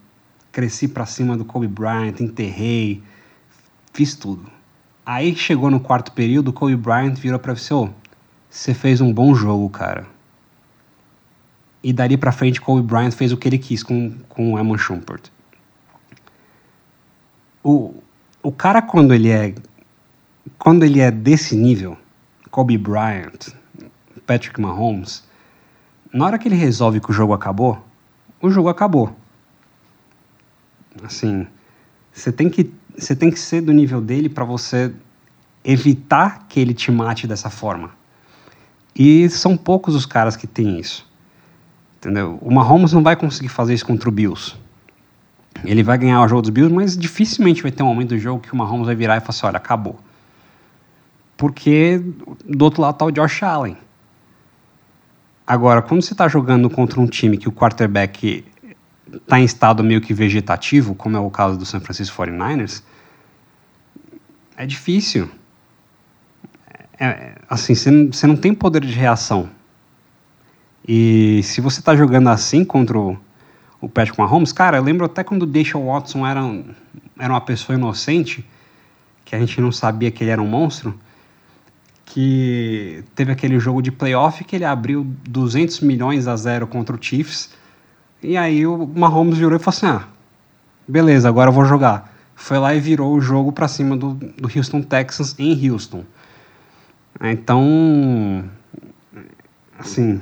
[0.53, 3.03] Cresci para cima do Kobe Bryant, enterrei,
[3.93, 4.47] fiz tudo.
[5.05, 7.91] Aí chegou no quarto período, o Kobe Bryant virou para você, oh,
[8.51, 10.07] você fez um bom jogo, cara.
[11.83, 14.77] E dali pra frente, Kobe Bryant fez o que ele quis com, com o Eamon
[14.77, 15.31] Shumpert.
[17.63, 17.95] O,
[18.43, 19.55] o cara, quando ele é
[20.59, 21.97] quando ele é desse nível,
[22.51, 23.53] Kobe Bryant,
[24.27, 25.23] Patrick Mahomes,
[26.13, 27.85] na hora que ele resolve que o jogo acabou,
[28.41, 29.15] o jogo acabou.
[31.03, 31.47] Assim,
[32.13, 34.93] você tem que você tem que ser do nível dele para você
[35.63, 37.98] evitar que ele te mate dessa forma.
[38.99, 41.09] E são poucos os caras que têm isso.
[41.99, 42.39] Entendeu?
[42.43, 44.57] O Mahomes não vai conseguir fazer isso contra o Bills.
[45.65, 48.41] Ele vai ganhar o jogo dos Bills, mas dificilmente vai ter um momento do jogo
[48.41, 49.99] que o Mahomes vai virar e falar assim: olha, acabou.
[51.37, 52.03] Porque
[52.45, 53.77] do outro lado está o Josh Allen.
[55.47, 58.45] Agora, quando você está jogando contra um time que o quarterback
[59.11, 62.83] está em estado meio que vegetativo, como é o caso do San Francisco 49ers,
[64.57, 65.31] é difícil
[66.99, 69.49] é, assim, você não tem poder de reação.
[70.87, 73.17] E se você está jogando assim contra o,
[73.81, 76.41] o Patrick Mahomes, cara, eu lembro até quando o Deshaun Watson era,
[77.19, 78.45] era uma pessoa inocente,
[79.25, 80.99] que a gente não sabia que ele era um monstro,
[82.07, 86.99] que teve aquele jogo de playoff que ele abriu 200 milhões a zero contra o
[87.01, 87.51] Chiefs,
[88.23, 90.09] e aí o Mahomes virou e falou assim, ah,
[90.89, 92.13] beleza, agora eu vou jogar.
[92.35, 96.05] Foi lá e virou o jogo para cima do, do Houston Texans em Houston.
[97.21, 98.49] Então,
[99.79, 100.21] assim,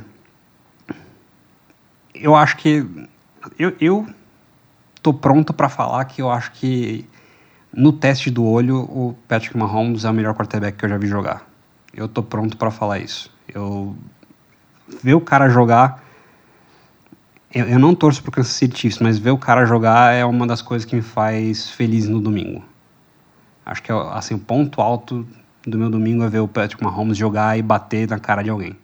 [2.15, 2.87] eu acho que
[3.59, 4.07] eu, eu
[5.03, 7.07] tô pronto para falar que eu acho que
[7.73, 11.07] no teste do olho o Patrick Mahomes é o melhor quarterback que eu já vi
[11.07, 11.47] jogar.
[11.93, 13.31] Eu tô pronto para falar isso.
[13.53, 13.97] Eu
[15.03, 16.03] ver o cara jogar
[17.57, 20.47] eu, eu não torço pro Kansas City Chiefs, mas ver o cara jogar é uma
[20.47, 22.63] das coisas que me faz feliz no domingo.
[23.65, 25.27] Acho que é assim o ponto alto
[25.67, 28.77] do meu domingo é ver o Patrick Mahomes jogar e bater na cara de alguém.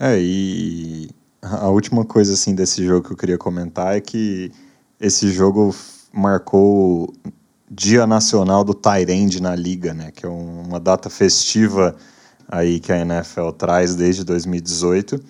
[0.00, 1.10] É, e
[1.42, 4.50] a última coisa assim desse jogo que eu queria comentar é que
[5.00, 5.74] esse jogo
[6.12, 7.12] marcou
[7.70, 11.94] Dia Nacional do Tyrande na liga, né, que é uma data festiva
[12.48, 15.20] aí que a NFL traz desde 2018.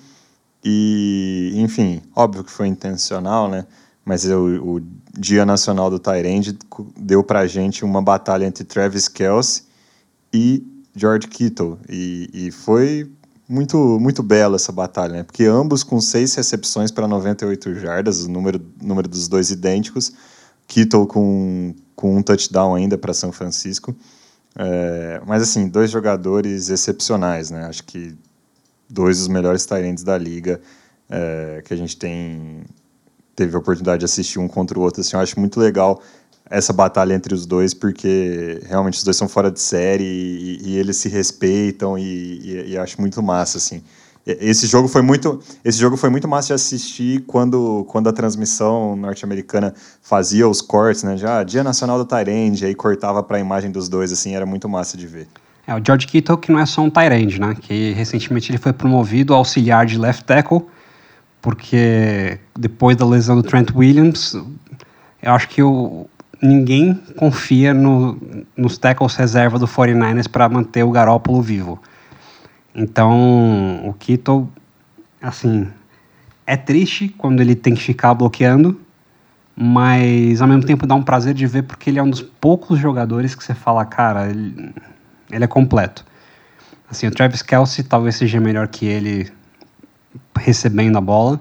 [0.65, 3.66] E, enfim, óbvio que foi intencional, né?
[4.05, 4.81] Mas o, o
[5.19, 6.57] Dia Nacional do Tyrande
[6.97, 9.65] deu pra gente uma batalha entre Travis Kelce
[10.33, 11.78] e George Kittle.
[11.89, 13.10] E, e foi
[13.48, 15.23] muito, muito bela essa batalha, né?
[15.23, 20.12] Porque ambos com seis recepções para 98 jardas, o número, número dos dois idênticos.
[20.66, 23.94] Kittle com, com um touchdown ainda para São Francisco.
[24.56, 27.64] É, mas, assim, dois jogadores excepcionais, né?
[27.66, 28.14] Acho que
[28.89, 30.60] dois dos melhores talentos da liga
[31.09, 32.62] é, que a gente tem
[33.35, 35.01] teve a oportunidade de assistir um contra o outro.
[35.01, 36.02] Assim, eu acho muito legal
[36.53, 40.77] essa batalha entre os dois, porque realmente os dois são fora de série e, e
[40.77, 43.83] eles se respeitam e, e, e, acho muito massa, assim.
[44.24, 48.95] Esse jogo foi muito, esse jogo foi muito massa de assistir quando, quando a transmissão
[48.95, 51.16] norte-americana fazia os cortes, né?
[51.16, 54.69] Já Dia Nacional do Tyrande, aí cortava para a imagem dos dois, assim, era muito
[54.69, 55.27] massa de ver.
[55.66, 57.57] É, o George Kittle que não é só um Tyrande, né?
[57.61, 60.61] Que recentemente ele foi promovido auxiliar de left tackle,
[61.41, 64.35] porque depois da lesão do Trent Williams,
[65.20, 66.07] eu acho que o,
[66.43, 68.20] ninguém confia no,
[68.56, 71.81] nos tackles reserva do 49ers para manter o Garópolo vivo.
[72.74, 74.48] Então, o Kittle,
[75.20, 75.69] assim,
[76.44, 78.81] é triste quando ele tem que ficar bloqueando,
[79.55, 82.78] mas ao mesmo tempo dá um prazer de ver porque ele é um dos poucos
[82.78, 84.74] jogadores que você fala, cara, ele,
[85.31, 86.05] ele é completo.
[86.90, 89.31] Assim, o Travis Kelsey talvez seja melhor que ele
[90.36, 91.40] recebendo a bola,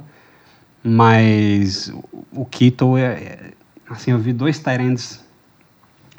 [0.84, 1.91] mas
[2.32, 3.52] o Kittle é,
[3.92, 5.20] assim, eu vi dois Tyrands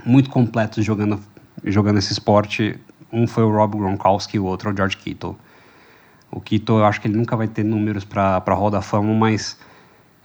[0.04, 1.20] muito completos jogando,
[1.64, 2.78] jogando esse esporte.
[3.12, 5.36] Um foi o Rob Gronkowski o outro é o George Kittle.
[6.30, 9.56] O Kittle, eu acho que ele nunca vai ter números para a Roda Fama, mas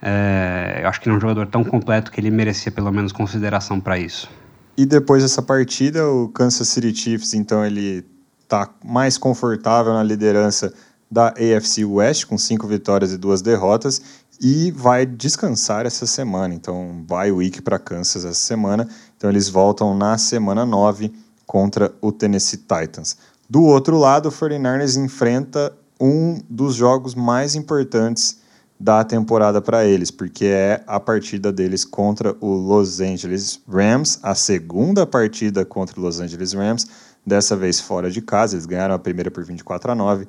[0.01, 3.11] é, eu acho que ele é um jogador tão completo que ele merecia pelo menos
[3.11, 4.29] consideração para isso.
[4.77, 8.05] E depois dessa partida, o Kansas City Chiefs, então, ele
[8.43, 10.73] está mais confortável na liderança
[11.09, 14.01] da AFC West, com cinco vitórias e duas derrotas,
[14.41, 16.53] e vai descansar essa semana.
[16.53, 18.87] Então, vai o week para Kansas essa semana.
[19.15, 21.11] Então, eles voltam na semana 9
[21.45, 23.17] contra o Tennessee Titans.
[23.49, 28.39] Do outro lado, o 49ers enfrenta um dos jogos mais importantes
[28.79, 34.35] da temporada para eles, porque é a partida deles contra o Los Angeles Rams, a
[34.35, 36.85] segunda partida contra o Los Angeles Rams,
[37.25, 38.55] dessa vez fora de casa.
[38.55, 40.27] Eles ganharam a primeira por 24 a 9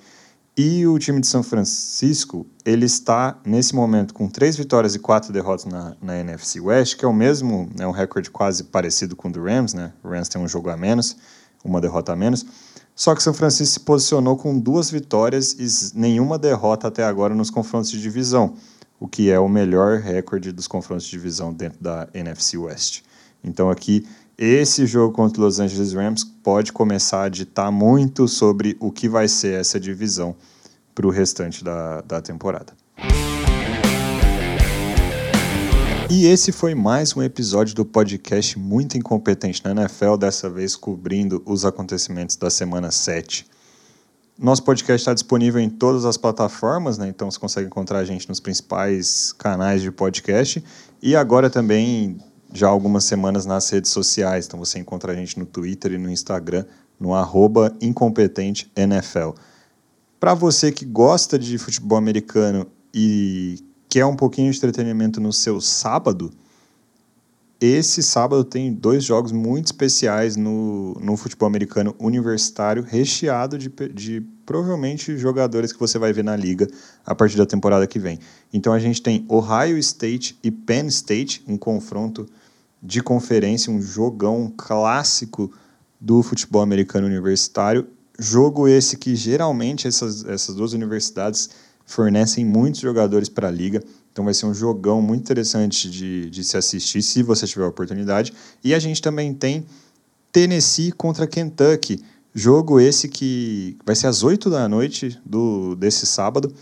[0.58, 5.32] e o time de São Francisco, ele está nesse momento com três vitórias e quatro
[5.32, 9.28] derrotas na, na NFC West, que é o mesmo, é um recorde quase parecido com
[9.28, 9.92] o do Rams, né?
[10.02, 11.16] O Rams tem um jogo a menos,
[11.64, 12.44] uma derrota a menos.
[12.92, 17.50] Só que São Francisco se posicionou com duas vitórias e nenhuma derrota até agora nos
[17.50, 18.56] confrontos de divisão,
[18.98, 23.02] o que é o melhor recorde dos confrontos de divisão dentro da NFC West.
[23.44, 24.04] Então aqui
[24.38, 29.08] esse jogo contra os Los Angeles Rams pode começar a ditar muito sobre o que
[29.08, 30.36] vai ser essa divisão
[30.94, 32.72] para o restante da, da temporada.
[36.08, 41.42] E esse foi mais um episódio do podcast Muito Incompetente na NFL, dessa vez cobrindo
[41.44, 43.44] os acontecimentos da semana 7.
[44.38, 47.08] Nosso podcast está disponível em todas as plataformas, né?
[47.08, 50.64] então você consegue encontrar a gente nos principais canais de podcast.
[51.02, 52.18] E agora também
[52.52, 54.46] já há algumas semanas nas redes sociais.
[54.46, 56.64] Então você encontra a gente no Twitter e no Instagram,
[56.98, 59.34] no arroba incompetenteNFL.
[60.18, 65.60] Para você que gosta de futebol americano e quer um pouquinho de entretenimento no seu
[65.60, 66.32] sábado,
[67.60, 74.20] esse sábado tem dois jogos muito especiais no, no futebol americano universitário, recheado de, de
[74.46, 76.68] provavelmente jogadores que você vai ver na liga
[77.04, 78.20] a partir da temporada que vem.
[78.52, 82.26] Então a gente tem Ohio State e Penn State, um confronto
[82.82, 85.52] de conferência, um jogão clássico
[86.00, 87.86] do futebol americano universitário.
[88.18, 91.50] Jogo esse que geralmente essas, essas duas universidades
[91.84, 93.82] fornecem muitos jogadores para a liga.
[94.12, 97.68] Então vai ser um jogão muito interessante de, de se assistir, se você tiver a
[97.68, 98.32] oportunidade.
[98.62, 99.64] E a gente também tem
[100.32, 102.02] Tennessee contra Kentucky.
[102.34, 106.52] Jogo esse que vai ser às 8 da noite do, desse sábado.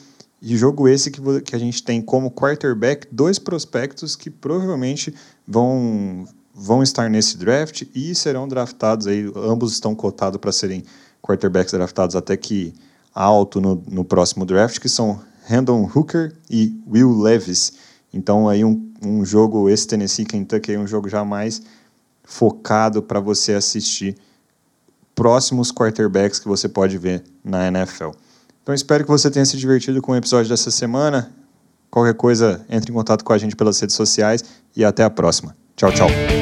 [0.48, 5.12] E jogo esse que, que a gente tem como quarterback dois prospectos que provavelmente
[5.44, 6.24] vão,
[6.55, 9.28] vão estar nesse draft e serão draftados aí.
[9.35, 10.85] Ambos estão cotados para serem
[11.20, 12.73] quarterbacks draftados até que
[13.12, 17.73] alto no, no próximo draft, que são Randall Hooker e Will Levis.
[18.14, 21.60] Então aí um, um jogo, esse Tennessee Kentucky é um jogo já mais
[22.23, 24.16] focado para você assistir
[25.12, 28.10] próximos quarterbacks que você pode ver na NFL.
[28.66, 31.30] Então espero que você tenha se divertido com o episódio dessa semana.
[31.88, 34.43] Qualquer coisa, entre em contato com a gente pelas redes sociais
[34.74, 35.56] e até a próxima.
[35.76, 36.35] Tchau, tchau.